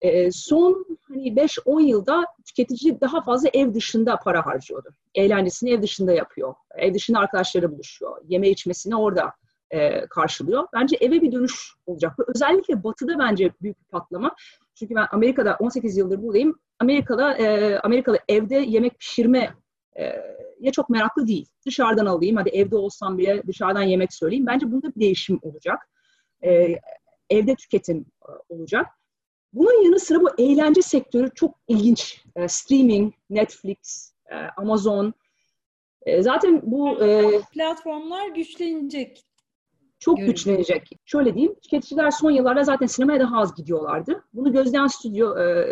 E, 0.02 0.32
son 0.32 0.86
hani 1.08 1.28
5-10 1.28 1.82
yılda 1.82 2.26
tüketici 2.46 3.02
daha 3.02 3.24
fazla 3.24 3.50
ev 3.54 3.74
dışında 3.74 4.16
para 4.16 4.46
harcıyordu. 4.46 4.90
Eğlencesini 5.16 5.70
ev 5.70 5.82
dışında 5.82 6.12
yapıyor. 6.12 6.56
Ev 6.76 6.94
dışında 6.94 7.20
arkadaşları 7.20 7.72
buluşuyor. 7.72 8.18
Yeme 8.28 8.50
içmesini 8.50 8.96
orada 8.96 9.34
e, 9.72 10.06
karşılıyor. 10.06 10.68
Bence 10.74 10.98
eve 11.02 11.22
bir 11.22 11.32
dönüş 11.32 11.74
olacak. 11.86 12.14
Özellikle 12.36 12.84
batıda 12.84 13.20
bence 13.20 13.52
büyük 13.62 13.80
bir 13.80 13.86
patlama. 13.86 14.36
Çünkü 14.76 14.96
ben 14.96 15.08
Amerika'da 15.12 15.58
18 15.60 15.98
yıldır 15.98 16.22
buradayım. 16.22 16.60
Amerika'da 16.80 17.38
e, 17.38 17.80
Amerikalı 17.80 18.20
evde 18.28 18.56
yemek 18.56 19.00
pişirme 19.00 19.54
e, 20.00 20.04
ya 20.60 20.72
çok 20.72 20.90
meraklı 20.90 21.28
değil. 21.28 21.48
Dışarıdan 21.66 22.06
alayım, 22.06 22.36
hadi 22.36 22.50
evde 22.50 22.76
olsam 22.76 23.18
bile 23.18 23.44
dışarıdan 23.48 23.82
yemek 23.82 24.14
söyleyeyim. 24.14 24.46
Bence 24.46 24.72
bunda 24.72 24.96
bir 24.96 25.02
değişim 25.02 25.40
olacak. 25.42 25.90
E, 26.44 26.80
evde 27.30 27.56
tüketim 27.56 28.06
olacak. 28.50 28.88
Bunun 29.56 29.84
yanı 29.86 30.00
sıra 30.00 30.22
bu 30.22 30.30
eğlence 30.38 30.82
sektörü 30.82 31.30
çok 31.36 31.56
ilginç. 31.68 32.24
E, 32.36 32.48
streaming, 32.48 33.14
Netflix, 33.30 34.14
e, 34.32 34.36
Amazon. 34.36 35.14
E, 36.06 36.22
zaten 36.22 36.62
bu... 36.64 37.04
E, 37.04 37.42
Platformlar 37.54 38.28
güçlenecek. 38.28 39.26
Çok 40.00 40.18
görünüyor. 40.18 40.36
güçlenecek. 40.36 40.90
Şöyle 41.06 41.34
diyeyim, 41.34 41.56
tüketiciler 41.56 42.12
son 42.12 42.32
yıllarda 42.32 42.64
zaten 42.64 42.86
sinemaya 42.86 43.20
daha 43.20 43.38
az 43.40 43.56
gidiyorlardı. 43.56 44.24
Bunu 44.34 44.52
gözleyen 44.52 44.88
stüdyo, 44.88 45.40
e, 45.40 45.66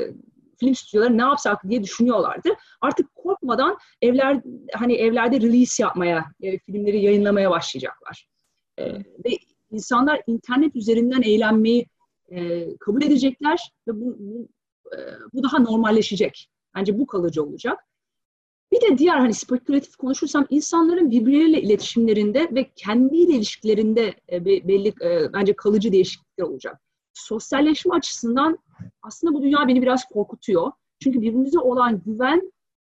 film 0.60 0.76
stüdyoları 0.76 1.18
ne 1.18 1.22
yapsak 1.22 1.70
diye 1.70 1.84
düşünüyorlardı. 1.84 2.50
Artık 2.82 3.16
korkmadan 3.16 3.78
evler 4.02 4.42
hani 4.74 4.94
evlerde 4.96 5.42
release 5.42 5.84
yapmaya, 5.84 6.26
e, 6.42 6.58
filmleri 6.58 7.02
yayınlamaya 7.02 7.52
başlayacaklar. 7.52 8.28
E, 8.78 8.94
ve 8.96 9.38
insanlar 9.72 10.22
internet 10.28 10.76
üzerinden 10.76 11.22
eğlenmeyi 11.22 11.86
e, 12.34 12.68
kabul 12.78 13.02
edecekler 13.02 13.72
ve 13.88 14.02
bu, 14.02 14.16
bu, 14.20 14.48
e, 14.96 14.98
bu 15.34 15.44
daha 15.44 15.60
normalleşecek. 15.60 16.50
Bence 16.76 17.00
bu 17.00 17.08
kalıcı 17.08 17.44
olacak. 17.44 17.80
Bir 18.72 18.82
de 18.82 18.98
diğer 18.98 19.18
hani 19.20 19.34
spekülatif 19.34 19.96
konuşursam 19.96 20.46
insanların 20.50 21.12
birbirleriyle 21.12 21.62
iletişimlerinde 21.62 22.50
ve 22.52 22.72
kendiyle 22.76 23.34
ilişkilerinde 23.34 24.14
e, 24.32 24.46
belli 24.46 24.88
e, 24.88 25.34
bence 25.34 25.56
kalıcı 25.56 25.92
değişiklikler 25.92 26.44
olacak. 26.44 26.82
Sosyalleşme 27.14 27.96
açısından 27.96 28.58
aslında 29.02 29.34
bu 29.34 29.42
dünya 29.42 29.68
beni 29.68 29.82
biraz 29.82 30.06
korkutuyor. 30.06 30.72
Çünkü 31.04 31.22
birbirimize 31.22 31.60
olan 31.60 32.02
güven 32.06 32.52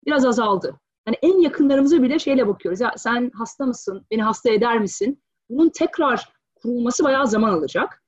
biraz 0.05 0.25
azaldı. 0.25 0.79
Yani 1.07 1.17
en 1.21 1.41
yakınlarımıza 1.41 2.01
bile 2.01 2.19
şeyle 2.19 2.47
bakıyoruz. 2.47 2.81
Ya 2.81 2.93
sen 2.97 3.31
hasta 3.33 3.65
mısın? 3.65 4.05
Beni 4.11 4.23
hasta 4.23 4.49
eder 4.49 4.79
misin? 4.79 5.23
Bunun 5.49 5.69
tekrar 5.69 6.29
kurulması 6.55 7.03
bayağı 7.03 7.27
zaman 7.27 7.49
alacak. 7.49 8.04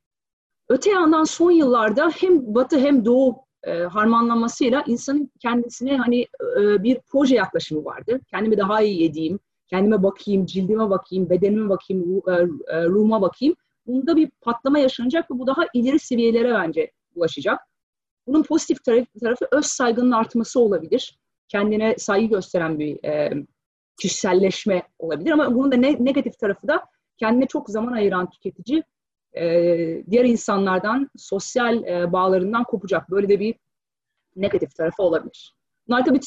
Öte 0.69 0.89
yandan 0.89 1.23
son 1.23 1.51
yıllarda 1.51 2.09
hem 2.09 2.55
batı 2.55 2.79
hem 2.79 3.05
doğu 3.05 3.35
e, 3.63 3.71
harmanlanmasıyla 3.79 4.83
insanın 4.87 5.31
kendisine 5.39 5.97
hani 5.97 6.21
e, 6.59 6.83
bir 6.83 6.99
proje 7.11 7.35
yaklaşımı 7.35 7.85
vardı. 7.85 8.19
Kendimi 8.29 8.57
daha 8.57 8.81
iyi 8.81 9.09
edeyim, 9.09 9.39
kendime 9.69 10.03
bakayım, 10.03 10.45
cildime 10.45 10.89
bakayım, 10.89 11.29
bedenime 11.29 11.69
bakayım, 11.69 12.21
e, 12.27 12.31
e, 12.73 12.85
ruhuma 12.85 13.21
bakayım. 13.21 13.55
Bunda 13.87 14.15
bir 14.15 14.29
patlama 14.41 14.79
yaşanacak 14.79 15.31
ve 15.31 15.39
bu 15.39 15.47
daha 15.47 15.65
ileri 15.73 15.99
seviyelere 15.99 16.53
bence 16.53 16.91
ulaşacak. 17.15 17.59
Bunun 18.27 18.43
pozitif 18.43 18.83
tarafı, 18.83 19.19
tarafı 19.19 19.47
öz 19.51 19.65
saygının 19.65 20.11
artması 20.11 20.59
olabilir. 20.59 21.19
Kendine 21.47 21.95
saygı 21.97 22.27
gösteren 22.27 22.79
bir 22.79 23.03
e, 23.03 23.33
kişiselleşme 24.01 24.83
olabilir 24.99 25.31
ama 25.31 25.55
bunun 25.55 25.71
da 25.71 25.75
ne, 25.75 26.05
negatif 26.05 26.39
tarafı 26.39 26.67
da 26.67 26.85
kendine 27.17 27.47
çok 27.47 27.69
zaman 27.69 27.93
ayıran 27.93 28.29
tüketici 28.29 28.83
diğer 30.11 30.25
insanlardan, 30.25 31.09
sosyal 31.17 31.83
e, 31.83 32.11
bağlarından 32.11 32.63
kopacak. 32.63 33.11
Böyle 33.11 33.29
de 33.29 33.39
bir 33.39 33.55
negatif 34.35 34.75
tarafı 34.75 35.03
olabilir. 35.03 35.55
Bunlar 35.87 36.05
tabii 36.05 36.19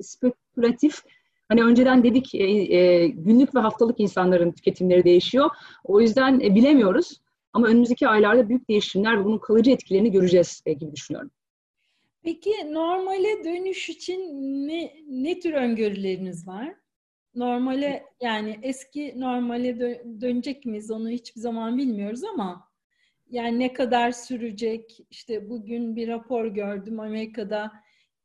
spekülatif. 0.00 1.02
Hani 1.48 1.64
önceden 1.64 2.04
dedik 2.04 2.34
e, 2.34 2.44
e, 2.44 3.08
günlük 3.08 3.54
ve 3.54 3.60
haftalık 3.60 4.00
insanların 4.00 4.52
tüketimleri 4.52 5.04
değişiyor. 5.04 5.50
O 5.84 6.00
yüzden 6.00 6.40
e, 6.40 6.54
bilemiyoruz. 6.54 7.20
Ama 7.52 7.66
önümüzdeki 7.66 8.08
aylarda 8.08 8.48
büyük 8.48 8.68
değişimler 8.68 9.20
ve 9.20 9.24
bunun 9.24 9.38
kalıcı 9.38 9.70
etkilerini 9.70 10.12
göreceğiz 10.12 10.62
e, 10.66 10.72
gibi 10.72 10.92
düşünüyorum. 10.92 11.30
Peki 12.22 12.52
normale 12.72 13.44
dönüş 13.44 13.88
için 13.88 14.20
ne, 14.68 14.94
ne 15.08 15.40
tür 15.40 15.52
öngörüleriniz 15.52 16.48
var? 16.48 16.74
Normale 17.34 18.04
yani 18.20 18.58
eski 18.62 19.20
normale 19.20 19.70
dö- 19.70 20.20
dönecek 20.20 20.66
miyiz 20.66 20.90
onu 20.90 21.08
hiçbir 21.08 21.40
zaman 21.40 21.78
bilmiyoruz 21.78 22.24
ama 22.24 22.68
yani 23.30 23.58
ne 23.58 23.72
kadar 23.72 24.10
sürecek? 24.10 25.06
İşte 25.10 25.50
bugün 25.50 25.96
bir 25.96 26.08
rapor 26.08 26.46
gördüm 26.46 27.00
Amerika'da 27.00 27.72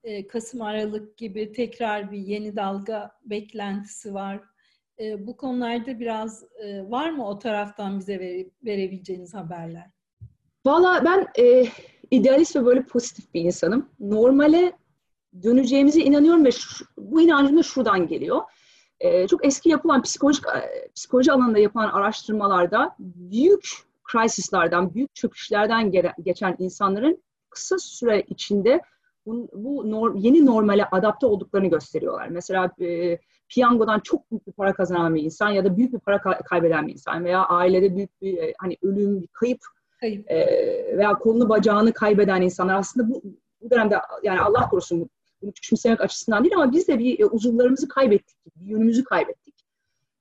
e, 0.04 0.28
Kasım 0.28 0.62
Aralık 0.62 1.18
gibi 1.18 1.52
tekrar 1.52 2.12
bir 2.12 2.18
yeni 2.18 2.56
dalga 2.56 3.12
beklentisi 3.26 4.14
var. 4.14 4.42
E, 5.00 5.28
bu 5.28 5.38
konularda 5.38 6.00
biraz 6.00 6.44
e, 6.44 6.90
var 6.90 7.10
mı 7.10 7.28
o 7.28 7.40
taraftan 7.40 8.00
bize 8.00 8.20
vere, 8.20 8.46
verebileceğiniz 8.66 9.34
haberler? 9.34 9.90
Valla 10.66 11.06
ben 11.06 11.44
e, 11.44 11.66
idealist 12.12 12.56
ve 12.56 12.66
böyle 12.66 12.84
pozitif 12.84 13.34
bir 13.34 13.42
insanım. 13.42 13.90
Normale 14.00 14.74
döneceğimize 15.44 16.02
inanıyorum 16.02 16.46
ve 16.46 16.52
şu, 16.52 16.86
bu 16.98 17.22
inancım 17.22 17.58
da 17.58 17.64
şuradan 17.64 18.08
geliyor 18.08 18.42
e, 19.04 19.28
çok 19.28 19.46
eski 19.46 19.70
yapılan 19.70 20.02
psikolojik 20.02 20.46
e, 20.48 20.90
psikoloji 20.96 21.32
alanında 21.32 21.60
yapılan 21.60 21.90
araştırmalarda 21.90 22.96
büyük 23.00 23.70
crisislerden, 24.12 24.94
büyük 24.94 25.16
çöküşlerden 25.16 25.92
geçen 26.24 26.56
insanların 26.60 27.24
kısa 27.50 27.78
süre 27.80 28.22
içinde 28.22 28.82
bu, 29.26 29.50
bu 29.54 29.92
norm, 29.92 30.16
yeni 30.16 30.46
normale 30.46 30.86
adapte 30.86 31.26
olduklarını 31.26 31.68
gösteriyorlar. 31.68 32.28
Mesela 32.28 32.72
e, 32.82 33.18
piyangodan 33.50 34.00
çok 34.00 34.32
büyük 34.32 34.48
bir 34.48 34.52
para 34.52 34.74
kazanan 34.74 35.16
bir 35.16 35.24
insan 35.24 35.50
ya 35.50 35.66
da 35.66 35.78
büyük 35.78 35.94
bir 35.94 36.00
para 36.00 36.16
ka- 36.16 36.44
kaybeden 36.44 36.88
bir 36.88 36.94
insan 36.94 37.26
veya 37.26 37.46
ailede 37.46 37.96
büyük 37.96 38.22
bir 38.22 38.38
e, 38.38 38.54
hani 38.58 38.78
ölüm, 38.82 39.22
bir 39.22 39.28
kayıp, 39.28 39.60
kayıp. 40.00 40.32
E, 40.32 40.98
veya 40.98 41.14
kolunu 41.14 41.50
bacağını 41.50 41.94
kaybeden 41.94 42.42
insanlar 42.42 42.76
aslında 42.76 43.10
bu, 43.10 43.22
bu 43.62 43.72
dönemde 43.72 43.96
yani 44.24 44.42
Allah 44.42 44.70
korusun 44.70 45.10
bunu 45.44 45.52
küçümsemek 45.52 46.02
açısından 46.02 46.44
değil 46.44 46.56
ama 46.56 46.72
biz 46.72 46.88
de 46.88 47.00
bir 47.00 47.20
e, 47.20 47.26
uzuvlarımızı 47.26 47.88
kaybettik, 47.88 48.38
bir 48.56 48.66
yönümüzü 48.66 49.04
kaybettik. 49.04 49.54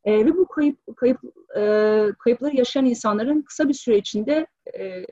E, 0.04 0.26
ve 0.26 0.36
bu 0.36 0.46
kayıp, 0.46 0.96
kayıp 0.96 1.18
e, 1.56 1.62
kayıpları 2.18 2.56
yaşayan 2.56 2.84
insanların 2.84 3.42
kısa 3.42 3.68
bir 3.68 3.74
süre 3.74 3.98
içinde 3.98 4.46
e, 4.78 5.06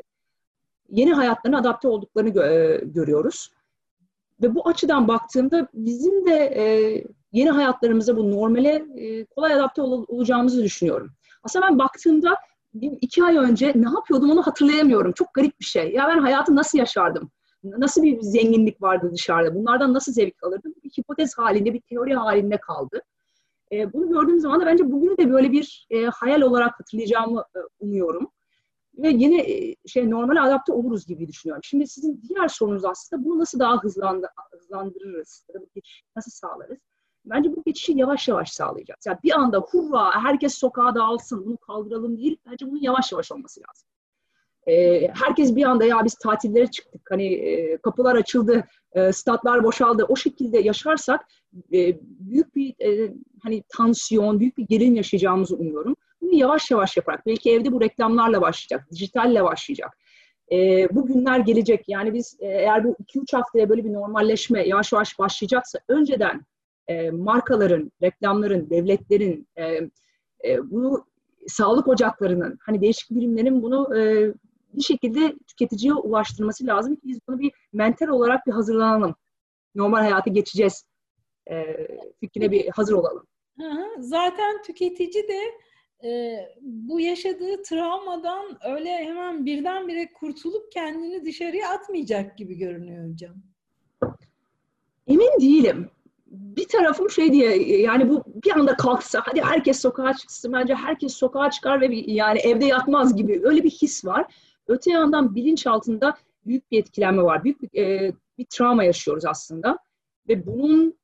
yeni 0.88 1.12
hayatlarına 1.12 1.59
adapte 1.59 1.88
olduklarını 1.88 2.31
gö- 2.31 2.52
e, 2.52 2.85
görüyoruz. 2.85 3.50
Ve 4.43 4.55
bu 4.55 4.69
açıdan 4.69 5.09
baktığımda 5.09 5.69
bizim 5.75 6.26
de 6.26 6.37
e, 6.57 6.64
yeni 7.33 7.50
hayatlarımıza 7.50 8.17
bu 8.17 8.31
normale 8.31 8.85
e, 8.97 9.25
kolay 9.25 9.52
adapte 9.52 9.83
ol, 9.83 10.05
olacağımızı 10.09 10.62
düşünüyorum. 10.62 11.11
Aslında 11.43 11.67
ben 11.67 11.79
baktığımda 11.79 12.35
bir, 12.75 12.99
iki 13.00 13.25
ay 13.25 13.37
önce 13.37 13.73
ne 13.76 13.90
yapıyordum 13.95 14.31
onu 14.31 14.47
hatırlayamıyorum. 14.47 15.12
Çok 15.12 15.35
garip 15.35 15.61
bir 15.61 15.64
şey. 15.64 15.93
Ya 15.93 16.09
ben 16.09 16.19
hayatı 16.19 16.57
nasıl 16.57 16.79
yaşardım? 16.79 17.31
Nasıl 17.64 18.02
bir 18.02 18.21
zenginlik 18.21 18.83
vardı 18.83 19.11
dışarıda? 19.12 19.55
Bunlardan 19.55 19.95
nasıl 19.95 20.12
zevk 20.12 20.45
alırdım? 20.45 20.75
Bir 20.85 20.90
hipotez 20.90 21.38
halinde, 21.38 21.75
bir 21.75 21.81
teori 21.81 22.14
halinde 22.14 22.57
kaldı. 22.57 23.02
E, 23.73 23.93
bunu 23.93 24.09
gördüğüm 24.09 24.40
zaman 24.40 24.61
da 24.61 24.67
bence 24.67 24.93
bugünü 24.93 25.19
de 25.19 25.33
böyle 25.33 25.52
bir 25.52 25.87
e, 25.90 26.05
hayal 26.05 26.40
olarak 26.40 26.81
hatırlayacağımı 26.81 27.45
e, 27.57 27.59
umuyorum. 27.81 28.31
Ve 28.99 29.09
yine 29.09 29.40
e, 29.40 29.76
şey 29.87 30.11
normal 30.11 30.47
adapte 30.47 30.73
oluruz 30.73 31.07
gibi 31.07 31.29
düşünüyorum. 31.29 31.62
Şimdi 31.64 31.87
sizin 31.87 32.23
diğer 32.29 32.49
sorunuz 32.49 32.85
aslında 32.85 33.25
bunu 33.25 33.38
nasıl 33.38 33.59
daha 33.59 33.83
hızlandı, 33.83 34.29
hızlandırırız? 34.52 35.47
Bu 35.55 35.81
nasıl 36.17 36.31
sağlarız? 36.31 36.79
Bence 37.25 37.57
bu 37.57 37.62
geçişi 37.67 37.93
yavaş 37.93 38.29
yavaş 38.29 38.52
sağlayacağız. 38.52 39.07
Yani 39.07 39.19
bir 39.25 39.33
anda 39.33 39.59
hurra 39.59 40.23
herkes 40.25 40.55
sokağa 40.55 40.95
dağılsın 40.95 41.47
bunu 41.47 41.57
kaldıralım 41.57 42.19
değil. 42.19 42.37
Bence 42.50 42.67
bunun 42.67 42.81
yavaş 42.81 43.12
yavaş 43.12 43.33
olması 43.33 43.61
lazım. 43.61 43.88
E, 44.71 45.09
herkes 45.15 45.57
bir 45.57 45.65
anda 45.65 45.85
ya 45.85 46.05
biz 46.05 46.15
tatillere 46.15 46.67
çıktık. 46.67 47.11
Hani 47.11 47.35
e, 47.35 47.77
kapılar 47.77 48.17
açıldı, 48.17 48.65
e, 48.93 49.12
statlar 49.12 49.65
boşaldı. 49.65 50.05
O 50.09 50.17
şekilde 50.17 50.59
yaşarsak 50.59 51.21
e, 51.73 51.99
büyük 52.03 52.57
bir 52.57 52.75
e, 52.81 53.12
hani 53.43 53.62
tansiyon, 53.69 54.41
büyük 54.41 54.59
bir 54.59 54.67
gerilim 54.67 54.95
yaşayacağımızı 54.95 55.57
umuyorum. 55.57 55.97
Bunu 56.21 56.35
yavaş 56.35 56.71
yavaş 56.71 56.97
yaparak, 56.97 57.27
belki 57.27 57.50
evde 57.50 57.73
bu 57.73 57.81
reklamlarla 57.81 58.41
başlayacak, 58.41 58.91
dijitalle 58.91 59.45
başlayacak. 59.45 59.97
Bu 60.91 61.07
günler 61.07 61.39
gelecek. 61.39 61.85
Yani 61.89 62.15
biz 62.15 62.37
eğer 62.41 62.85
bu 62.85 62.97
2-3 63.15 63.37
haftaya 63.37 63.69
böyle 63.69 63.85
bir 63.85 63.93
normalleşme 63.93 64.69
yavaş 64.69 64.93
yavaş 64.93 65.19
başlayacaksa 65.19 65.79
önceden 65.89 66.47
markaların, 67.12 67.93
reklamların, 68.03 68.71
devletlerin 68.71 69.49
e, 70.47 70.71
bunu 70.71 71.05
sağlık 71.47 71.89
ocaklarının, 71.89 72.59
hani 72.67 72.81
değişik 72.81 73.11
birimlerin 73.11 73.62
bunu 73.62 73.99
e, 73.99 74.33
bir 74.75 74.83
şekilde 74.83 75.35
tüketiciye 75.47 75.95
ulaştırması 75.95 76.67
lazım 76.67 76.95
ki 76.95 77.03
biz 77.05 77.19
bunu 77.29 77.39
bir 77.39 77.53
mental 77.73 78.09
olarak 78.09 78.47
bir 78.47 78.53
hazırlanalım. 78.53 79.15
Normal 79.75 79.99
hayatı 79.99 80.31
geçeceğiz 80.31 80.85
e, 81.50 81.77
fikrine 82.21 82.50
bir 82.50 82.69
hazır 82.69 82.93
olalım. 82.93 83.27
Zaten 83.99 84.62
tüketici 84.62 85.29
de 85.29 85.41
e, 86.09 86.39
bu 86.61 87.00
yaşadığı 87.00 87.62
travmadan 87.62 88.59
öyle 88.65 88.91
hemen 88.91 89.47
birdenbire 89.47 90.12
kurtulup 90.12 90.73
kendini 90.73 91.25
dışarıya 91.25 91.71
atmayacak 91.71 92.39
gibi 92.39 92.55
görünüyor 92.55 93.11
hocam. 93.12 93.35
Emin 95.07 95.41
değilim. 95.41 95.91
Bir 96.27 96.69
tarafım 96.69 97.11
şey 97.11 97.33
diye 97.33 97.79
yani 97.81 98.09
bu 98.09 98.25
bir 98.45 98.50
anda 98.50 98.77
kalksa 98.77 99.23
hadi 99.25 99.43
herkes 99.43 99.81
sokağa 99.81 100.15
çıksın 100.15 100.53
bence 100.53 100.75
herkes 100.75 101.15
sokağa 101.15 101.50
çıkar 101.50 101.81
ve 101.81 101.91
bir, 101.91 102.09
yani 102.09 102.39
evde 102.39 102.65
yatmaz 102.67 103.17
gibi 103.17 103.41
öyle 103.45 103.65
bir 103.65 103.71
his 103.71 104.05
var. 104.05 104.35
Öte 104.71 104.91
yandan 104.91 105.35
bilinç 105.35 105.67
altında 105.67 106.17
büyük 106.47 106.71
bir 106.71 106.79
etkilenme 106.79 107.23
var. 107.23 107.45
Büyük 107.45 107.62
bir, 107.62 107.83
e, 107.83 108.12
bir 108.39 108.47
travma 108.50 108.85
yaşıyoruz 108.85 109.25
aslında. 109.25 109.79
Ve 110.29 110.47
bunun 110.47 110.99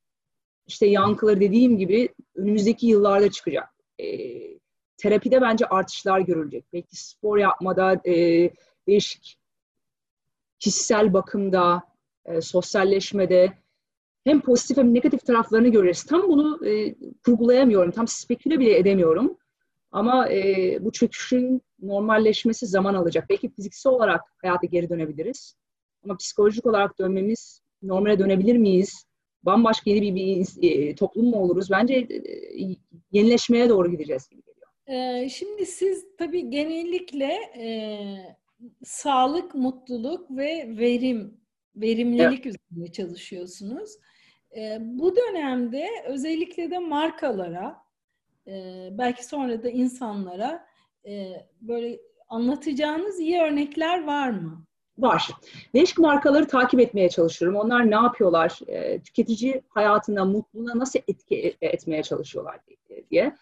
işte 0.67 0.85
yankıları 0.85 1.39
dediğim 1.39 1.77
gibi 1.77 2.09
önümüzdeki 2.35 2.87
yıllarda 2.87 3.31
çıkacak. 3.31 3.69
E, 3.99 4.07
terapide 4.97 5.41
bence 5.41 5.65
artışlar 5.65 6.19
görülecek. 6.19 6.65
Belki 6.73 7.05
spor 7.05 7.37
yapmada, 7.37 8.01
e, 8.05 8.13
değişik 8.87 9.37
kişisel 10.59 11.13
bakımda, 11.13 11.83
e, 12.25 12.41
sosyalleşmede 12.41 13.53
hem 14.23 14.41
pozitif 14.41 14.77
hem 14.77 14.93
negatif 14.93 15.25
taraflarını 15.25 15.67
göreceğiz. 15.67 16.03
Tam 16.03 16.29
bunu 16.29 16.67
e, 16.67 16.95
kurgulayamıyorum, 17.25 17.91
tam 17.91 18.07
speküle 18.07 18.59
bile 18.59 18.77
edemiyorum. 18.77 19.37
Ama 19.97 20.29
e, 20.29 20.77
bu 20.85 20.91
çöküşün 20.91 21.61
normalleşmesi 21.81 22.67
zaman 22.67 22.93
alacak. 22.93 23.29
Belki 23.29 23.49
fiziksel 23.49 23.93
olarak 23.93 24.21
hayata 24.41 24.67
geri 24.67 24.89
dönebiliriz. 24.89 25.55
Ama 26.03 26.17
psikolojik 26.17 26.65
olarak 26.65 26.99
dönmemiz, 26.99 27.61
normale 27.81 28.19
dönebilir 28.19 28.57
miyiz? 28.57 29.05
Bambaşka 29.43 29.89
yeni 29.89 30.15
bir, 30.15 30.61
bir 30.61 30.87
e, 30.87 30.95
toplum 30.95 31.25
mu 31.25 31.37
oluruz? 31.37 31.71
Bence 31.71 31.93
e, 31.93 32.07
yenileşmeye 33.11 33.69
doğru 33.69 33.91
gideceğiz 33.91 34.27
gibi 34.29 34.41
geliyor. 34.41 34.67
Ee, 34.87 35.29
şimdi 35.29 35.65
siz 35.65 36.05
tabii 36.17 36.49
genellikle 36.49 37.33
e, 37.57 37.67
sağlık, 38.83 39.55
mutluluk 39.55 40.31
ve 40.31 40.77
verim, 40.77 41.41
verimlilik 41.75 42.45
evet. 42.45 42.55
üzerinde 42.71 42.91
çalışıyorsunuz. 42.91 43.91
E, 44.57 44.77
bu 44.81 45.15
dönemde 45.15 45.87
özellikle 46.07 46.71
de 46.71 46.79
markalara, 46.79 47.86
e, 48.47 48.87
belki 48.91 49.25
sonra 49.25 49.63
da 49.63 49.69
insanlara 49.69 50.65
e, 51.05 51.45
böyle 51.61 51.99
anlatacağınız 52.29 53.19
iyi 53.19 53.41
örnekler 53.41 54.07
var 54.07 54.29
mı? 54.29 54.63
Var. 54.97 55.29
Değişik 55.73 55.97
markaları 55.97 56.47
takip 56.47 56.79
etmeye 56.79 57.09
çalışıyorum. 57.09 57.57
Onlar 57.57 57.91
ne 57.91 57.95
yapıyorlar? 57.95 58.59
E, 58.67 59.01
tüketici 59.01 59.61
hayatına, 59.69 60.25
mutluluğuna 60.25 60.79
nasıl 60.79 60.99
etki 61.07 61.57
etmeye 61.61 62.03
çalışıyorlar 62.03 62.59
diye. 63.11 63.35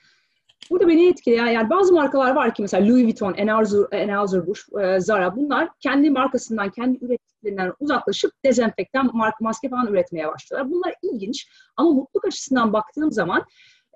Burada 0.69 0.87
beni 0.87 1.07
etkileyen 1.07 1.47
yani 1.47 1.69
bazı 1.69 1.93
markalar 1.93 2.35
var 2.35 2.53
ki 2.53 2.61
mesela 2.61 2.87
Louis 2.87 3.03
Vuitton, 3.03 3.33
Anheuser-Busch, 3.33 4.95
e, 4.95 4.99
Zara 4.99 5.35
bunlar 5.35 5.69
kendi 5.79 6.09
markasından, 6.09 6.69
kendi 6.69 7.05
ürettiklerinden 7.05 7.73
uzaklaşıp 7.79 8.31
dezenfektan, 8.45 9.09
marka, 9.13 9.37
maske 9.39 9.69
falan 9.69 9.87
üretmeye 9.87 10.27
başlıyorlar. 10.27 10.71
Bunlar 10.71 10.93
ilginç 11.01 11.47
ama 11.77 11.89
mutluluk 11.89 12.25
açısından 12.25 12.73
baktığım 12.73 13.11
zaman 13.11 13.45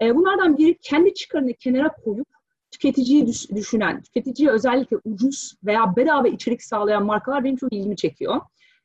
e, 0.02 0.16
bunlardan 0.16 0.58
biri 0.58 0.78
kendi 0.82 1.14
çıkarını 1.14 1.54
kenara 1.54 1.90
koyup 1.90 2.28
tüketiciyi 2.72 3.28
düşünen, 3.56 4.02
tüketiciye 4.02 4.52
özellikle 4.52 4.98
ucuz 5.06 5.56
veya 5.64 5.96
bedava 5.96 6.28
içerik 6.28 6.64
sağlayan 6.64 7.06
markalar 7.06 7.44
benim 7.44 7.56
çok 7.56 7.74
ilgimi 7.74 7.96
çekiyor. 7.96 8.42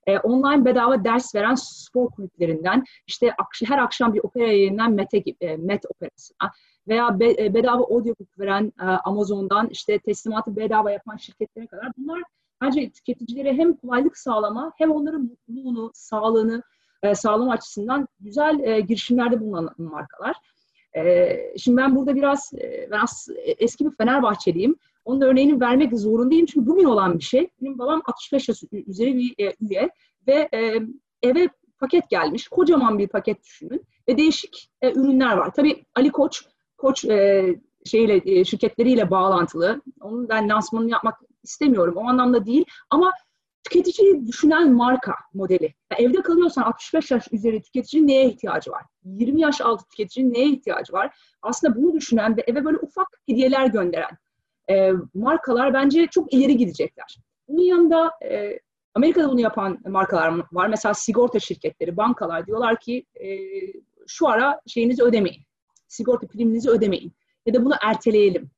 Ee, 0.07 0.19
online 0.19 0.65
bedava 0.65 1.05
ders 1.05 1.35
veren 1.35 1.55
spor 1.55 2.11
kulüplerinden, 2.11 2.85
işte 3.07 3.35
her 3.65 3.79
akşam 3.79 4.15
bir 4.15 4.21
opera 4.25 4.47
yayınlanan 4.47 4.93
Mete 4.93 5.23
e, 5.41 5.57
Met 5.57 5.85
operasına 5.95 6.51
veya 6.89 7.21
be, 7.21 7.31
e, 7.39 7.55
bedava 7.55 7.83
audiobook 7.83 8.39
veren 8.39 8.73
e, 8.81 8.85
Amazon'dan 8.85 9.69
işte 9.69 9.99
teslimatı 9.99 10.57
bedava 10.57 10.91
yapan 10.91 11.17
şirketlere 11.17 11.67
kadar 11.67 11.93
bunlar 11.99 12.23
bence 12.61 12.91
tüketicilere 12.91 13.53
hem 13.53 13.77
kolaylık 13.77 14.19
sağlama 14.19 14.73
hem 14.77 14.91
onların 14.91 15.23
mutluluğunu, 15.23 15.91
sağlığını 15.95 16.63
e, 17.03 17.15
sağlama 17.15 17.53
açısından 17.53 18.09
güzel 18.21 18.61
e, 18.61 18.81
girişimlerde 18.81 19.41
bulunan 19.41 19.75
markalar. 19.79 20.37
E, 20.97 21.37
şimdi 21.59 21.77
ben 21.77 21.97
burada 21.97 22.15
biraz, 22.15 22.53
e, 22.59 22.89
ben 22.91 23.05
eski 23.47 23.85
bir 23.87 23.97
Fenerbahçeliyim. 23.97 24.77
Onun 25.05 25.21
da 25.21 25.27
örneğini 25.27 25.61
vermek 25.61 25.99
zorundayım 25.99 26.47
çünkü 26.47 26.67
bugün 26.67 26.85
olan 26.85 27.19
bir 27.19 27.25
şey. 27.25 27.49
Benim 27.63 27.79
babam 27.79 28.03
65 28.05 28.49
yaş 28.49 28.63
üzeri 28.87 29.17
bir 29.17 29.45
e, 29.45 29.55
üye 29.61 29.91
ve 30.27 30.49
e, 30.55 30.81
eve 31.23 31.49
paket 31.79 32.11
gelmiş. 32.11 32.49
Kocaman 32.49 32.99
bir 32.99 33.09
paket 33.09 33.45
düşünün 33.45 33.83
ve 34.09 34.19
değişik 34.19 34.71
ürünler 34.83 35.37
var. 35.37 35.53
Tabii 35.57 35.85
Ali 35.95 36.11
Koç, 36.11 36.45
Koç 36.79 37.05
şeyle 37.85 38.45
şirketleriyle 38.45 39.11
bağlantılı. 39.11 39.83
Onun 40.01 40.29
ben 40.29 40.49
lansmanını 40.49 40.91
yapmak 40.91 41.21
istemiyorum. 41.43 41.95
O 41.97 42.09
anlamda 42.09 42.47
değil 42.47 42.65
ama 42.91 43.13
tüketiciyi 43.65 44.27
düşünen 44.27 44.73
marka 44.73 45.15
modeli. 45.35 45.75
Yani 45.93 46.09
evde 46.09 46.23
kalıyorsan 46.23 46.63
65 46.63 47.11
yaş 47.11 47.29
üzeri 47.33 47.63
tüketicinin 47.63 48.09
neye 48.09 48.27
ihtiyacı 48.27 48.71
var? 48.71 48.83
20 49.05 49.41
yaş 49.41 49.61
altı 49.61 49.89
tüketicinin 49.89 50.35
neye 50.35 50.49
ihtiyacı 50.49 50.93
var? 50.93 51.17
Aslında 51.43 51.77
bunu 51.77 51.93
düşünen 51.95 52.37
ve 52.37 52.45
eve 52.47 52.65
böyle 52.65 52.79
ufak 52.79 53.09
hediyeler 53.29 53.67
gönderen 53.67 54.19
e, 54.71 54.93
markalar 55.15 55.75
bence 55.75 56.07
çok 56.07 56.35
ileri 56.35 56.57
gidecekler. 56.57 57.17
Bunun 57.49 57.63
yanında 57.63 58.11
e, 58.25 58.59
Amerika'da 58.95 59.29
bunu 59.29 59.41
yapan 59.41 59.79
markalar 59.89 60.45
var. 60.53 60.69
Mesela 60.69 60.95
sigorta 60.95 61.41
şirketleri, 61.41 61.97
bankalar 61.97 62.47
diyorlar 62.47 62.81
ki 62.81 63.07
e, 63.21 63.29
şu 64.07 64.29
ara 64.29 64.61
şeyinizi 64.67 65.03
ödemeyin. 65.03 65.43
Sigorta 65.89 66.27
priminizi 66.27 66.71
ödemeyin. 66.71 67.13
Ya 67.47 67.55
da 67.55 67.65
bunu 67.65 67.75
erteleyelim. 67.83 68.51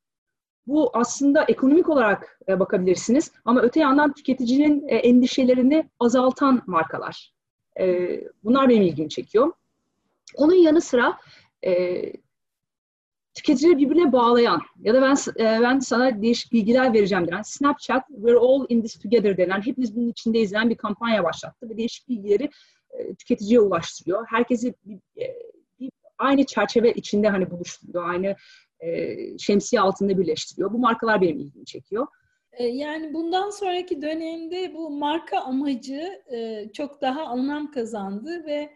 Bu 0.67 0.91
aslında 0.95 1.45
ekonomik 1.45 1.89
olarak 1.89 2.41
e, 2.49 2.61
bakabilirsiniz 2.61 3.33
ama 3.45 3.61
öte 3.61 3.81
yandan 3.81 4.13
tüketicinin 4.13 4.89
e, 4.89 4.97
endişelerini 4.97 5.91
azaltan 6.01 6.63
markalar. 6.67 7.33
E, 7.81 8.21
bunlar 8.45 8.69
benim 8.69 8.83
ilgimi 8.83 9.09
çekiyor. 9.09 9.53
Onun 10.35 10.55
yanı 10.55 10.81
sıra 10.81 11.19
tüketicileri 13.35 13.79
birbirine 13.79 14.13
bağlayan 14.13 14.61
ya 14.81 14.95
da 14.95 15.03
ben 15.03 15.17
ben 15.39 15.79
sana 15.79 16.23
değişik 16.23 16.53
bilgiler 16.53 16.93
vereceğim 16.93 17.27
denen 17.27 17.43
Snapchat 17.43 18.07
We're 18.09 18.39
All 18.39 18.67
in 18.69 18.83
This 18.83 18.99
Together 18.99 19.37
denen 19.37 19.61
hepimiz 19.61 19.97
bunun 19.97 20.09
içindeyiz 20.09 20.53
denen 20.53 20.71
bir 20.71 20.77
kampanya 20.77 21.25
başlattı 21.25 21.71
ve 21.71 21.77
değişik 21.77 22.09
bilgileri 22.09 22.51
tüketiciye 23.19 23.61
ulaştırıyor. 23.61 24.27
Herkesi 24.29 24.75
bir, 24.85 24.99
bir, 25.81 25.91
aynı 26.19 26.45
çerçeve 26.45 26.93
içinde 26.93 27.29
hani 27.29 27.51
buluşturuyor, 27.51 28.09
aynı 28.09 28.37
e, 28.81 29.17
şemsiye 29.39 29.81
altında 29.81 30.19
birleştiriyor. 30.19 30.73
Bu 30.73 30.79
markalar 30.79 31.21
benim 31.21 31.39
ilgimi 31.39 31.65
çekiyor. 31.65 32.07
E, 32.53 32.67
yani 32.67 33.15
bundan 33.15 33.51
sonraki 33.51 34.03
dönemde 34.03 34.75
bu 34.75 34.91
marka 34.91 35.41
amacı 35.41 36.23
e, 36.33 36.69
çok 36.73 37.01
daha 37.01 37.23
anlam 37.23 37.71
kazandı 37.71 38.45
ve 38.47 38.73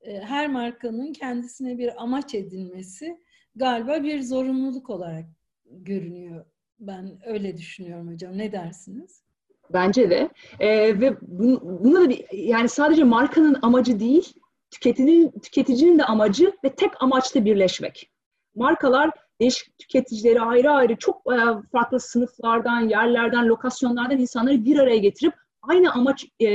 e, 0.00 0.20
her 0.20 0.48
markanın 0.48 1.12
kendisine 1.12 1.78
bir 1.78 2.02
amaç 2.02 2.34
edinmesi 2.34 3.18
galiba 3.56 4.02
bir 4.02 4.22
zorunluluk 4.22 4.90
olarak 4.90 5.24
görünüyor. 5.64 6.44
Ben 6.78 7.18
öyle 7.26 7.56
düşünüyorum 7.56 8.12
hocam. 8.12 8.38
Ne 8.38 8.52
dersiniz? 8.52 9.24
Bence 9.72 10.10
de. 10.10 10.30
Ee, 10.60 11.00
ve 11.00 11.16
bunda 11.22 12.00
da 12.00 12.08
bir, 12.08 12.24
yani 12.32 12.68
sadece 12.68 13.04
markanın 13.04 13.58
amacı 13.62 14.00
değil, 14.00 14.32
tüketicinin, 14.70 15.30
tüketicinin 15.30 15.98
de 15.98 16.04
amacı 16.04 16.52
ve 16.64 16.74
tek 16.74 17.02
amaçla 17.02 17.44
birleşmek. 17.44 18.10
Markalar 18.54 19.10
değişik 19.40 19.78
tüketicileri 19.78 20.40
ayrı 20.40 20.70
ayrı 20.70 20.96
çok 20.96 21.22
e, 21.32 21.36
farklı 21.72 22.00
sınıflardan, 22.00 22.88
yerlerden, 22.88 23.48
lokasyonlardan 23.48 24.18
insanları 24.18 24.64
bir 24.64 24.78
araya 24.78 24.98
getirip 24.98 25.34
aynı 25.62 25.92
amaç 25.92 26.26
e, 26.40 26.48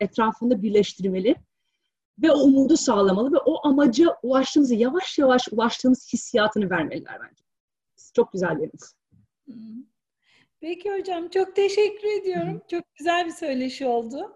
etrafında 0.00 0.62
birleştirmeli 0.62 1.36
ve 2.22 2.32
o 2.32 2.38
umudu 2.38 2.76
sağlamalı 2.76 3.32
ve 3.32 3.38
o 3.38 3.68
amaca 3.68 4.16
ulaştığınızı 4.22 4.74
yavaş 4.74 5.18
yavaş 5.18 5.48
ulaştığınız 5.52 6.12
hissiyatını 6.12 6.70
vermeliler 6.70 7.18
bence. 7.20 7.44
Çok 8.14 8.32
güzel 8.32 8.58
dediniz. 8.58 8.96
Peki 10.60 10.92
hocam 10.92 11.28
çok 11.28 11.56
teşekkür 11.56 12.20
ediyorum. 12.20 12.62
Çok 12.70 12.84
güzel 12.94 13.26
bir 13.26 13.32
söyleşi 13.32 13.86
oldu. 13.86 14.32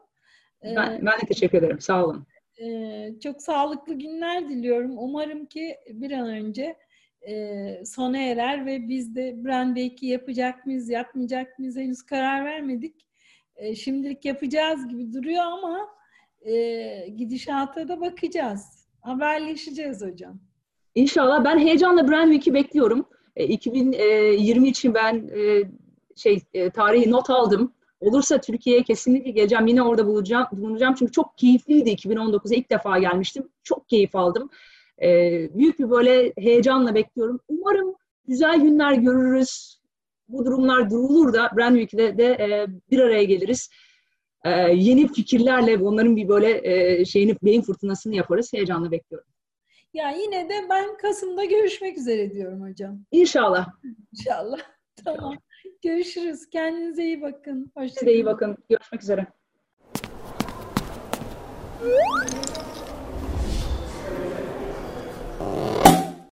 Ben, 0.65 1.07
ben 1.07 1.21
de 1.21 1.27
teşekkür 1.29 1.59
ederim. 1.59 1.81
Sağ 1.81 2.05
olun. 2.05 2.27
Ee, 2.61 3.11
çok 3.23 3.43
sağlıklı 3.43 3.95
günler 3.95 4.49
diliyorum. 4.49 4.99
Umarım 4.99 5.47
ki 5.47 5.77
bir 5.89 6.13
an 6.13 6.29
önce 6.29 6.77
e, 7.23 7.85
sona 7.85 8.19
erer 8.19 8.67
ve 8.67 8.89
biz 8.89 9.15
de 9.15 9.45
Brand 9.45 9.77
Week'i 9.77 10.07
yapacak 10.07 10.67
mıyız, 10.67 10.89
yapmayacak 10.89 11.59
mıyız 11.59 11.77
henüz 11.77 12.03
karar 12.03 12.45
vermedik. 12.45 13.07
E, 13.57 13.75
şimdilik 13.75 14.25
yapacağız 14.25 14.89
gibi 14.89 15.13
duruyor 15.13 15.43
ama 15.43 15.89
e, 16.41 17.09
gidişata 17.17 17.89
da 17.89 18.01
bakacağız. 18.01 18.89
Haberleşeceğiz 19.01 20.03
hocam. 20.03 20.41
İnşallah. 20.95 21.45
Ben 21.45 21.59
heyecanla 21.59 22.09
Brand 22.09 22.33
Week'i 22.33 22.55
bekliyorum. 22.55 23.09
E, 23.37 23.47
2020 23.47 24.69
için 24.69 24.95
ben 24.95 25.31
e, 25.37 25.63
şey 26.17 26.41
e, 26.55 26.71
tarihi 26.71 27.11
not 27.11 27.31
aldım. 27.31 27.73
Olursa 28.01 28.41
Türkiye'ye 28.41 28.83
kesinlikle 28.83 29.31
geleceğim. 29.31 29.67
Yine 29.67 29.83
orada 29.83 30.07
bulacağım, 30.07 30.47
bulunacağım. 30.53 30.95
Çünkü 30.99 31.13
çok 31.13 31.39
keyifliydi. 31.39 31.91
2019'a 31.91 32.55
ilk 32.57 32.71
defa 32.71 32.99
gelmiştim. 32.99 33.49
Çok 33.63 33.89
keyif 33.89 34.17
aldım. 34.17 34.51
E, 35.03 35.09
büyük 35.55 35.79
bir 35.79 35.91
böyle 35.91 36.33
heyecanla 36.39 36.95
bekliyorum. 36.95 37.41
Umarım 37.49 37.95
güzel 38.29 38.61
günler 38.61 38.93
görürüz. 38.93 39.79
Bu 40.29 40.47
durumlar 40.47 40.91
durulur 40.91 41.33
da 41.33 41.51
Brand 41.57 41.77
Week'de 41.77 42.19
de 42.19 42.27
e, 42.27 42.67
bir 42.91 42.99
araya 42.99 43.25
geliriz. 43.25 43.71
E, 44.45 44.51
yeni 44.75 45.13
fikirlerle 45.13 45.79
onların 45.79 46.17
bir 46.17 46.29
böyle 46.29 46.61
e, 46.63 47.05
şeyini 47.05 47.37
beyin 47.43 47.63
fırtınasını 47.63 48.15
yaparız. 48.15 48.53
Heyecanla 48.53 48.91
bekliyorum. 48.91 49.29
Ya 49.95 50.11
yine 50.11 50.49
de 50.49 50.55
ben 50.71 50.97
Kasım'da 50.97 51.45
görüşmek 51.45 51.99
üzere 51.99 52.33
diyorum 52.33 52.63
hocam. 52.63 53.01
İnşallah. 53.13 53.67
İnşallah. 54.13 54.59
Tamam. 55.05 55.37
Görüşürüz. 55.83 56.51
Kendinize 56.51 57.05
iyi 57.05 57.23
bakın. 57.23 57.73
Hoşçakalın. 57.77 57.99
Size 58.01 58.13
iyi 58.13 58.25
bakın. 58.25 58.57
Görüşmek 58.69 59.03
üzere. 59.03 59.27
Oh. 65.41 65.68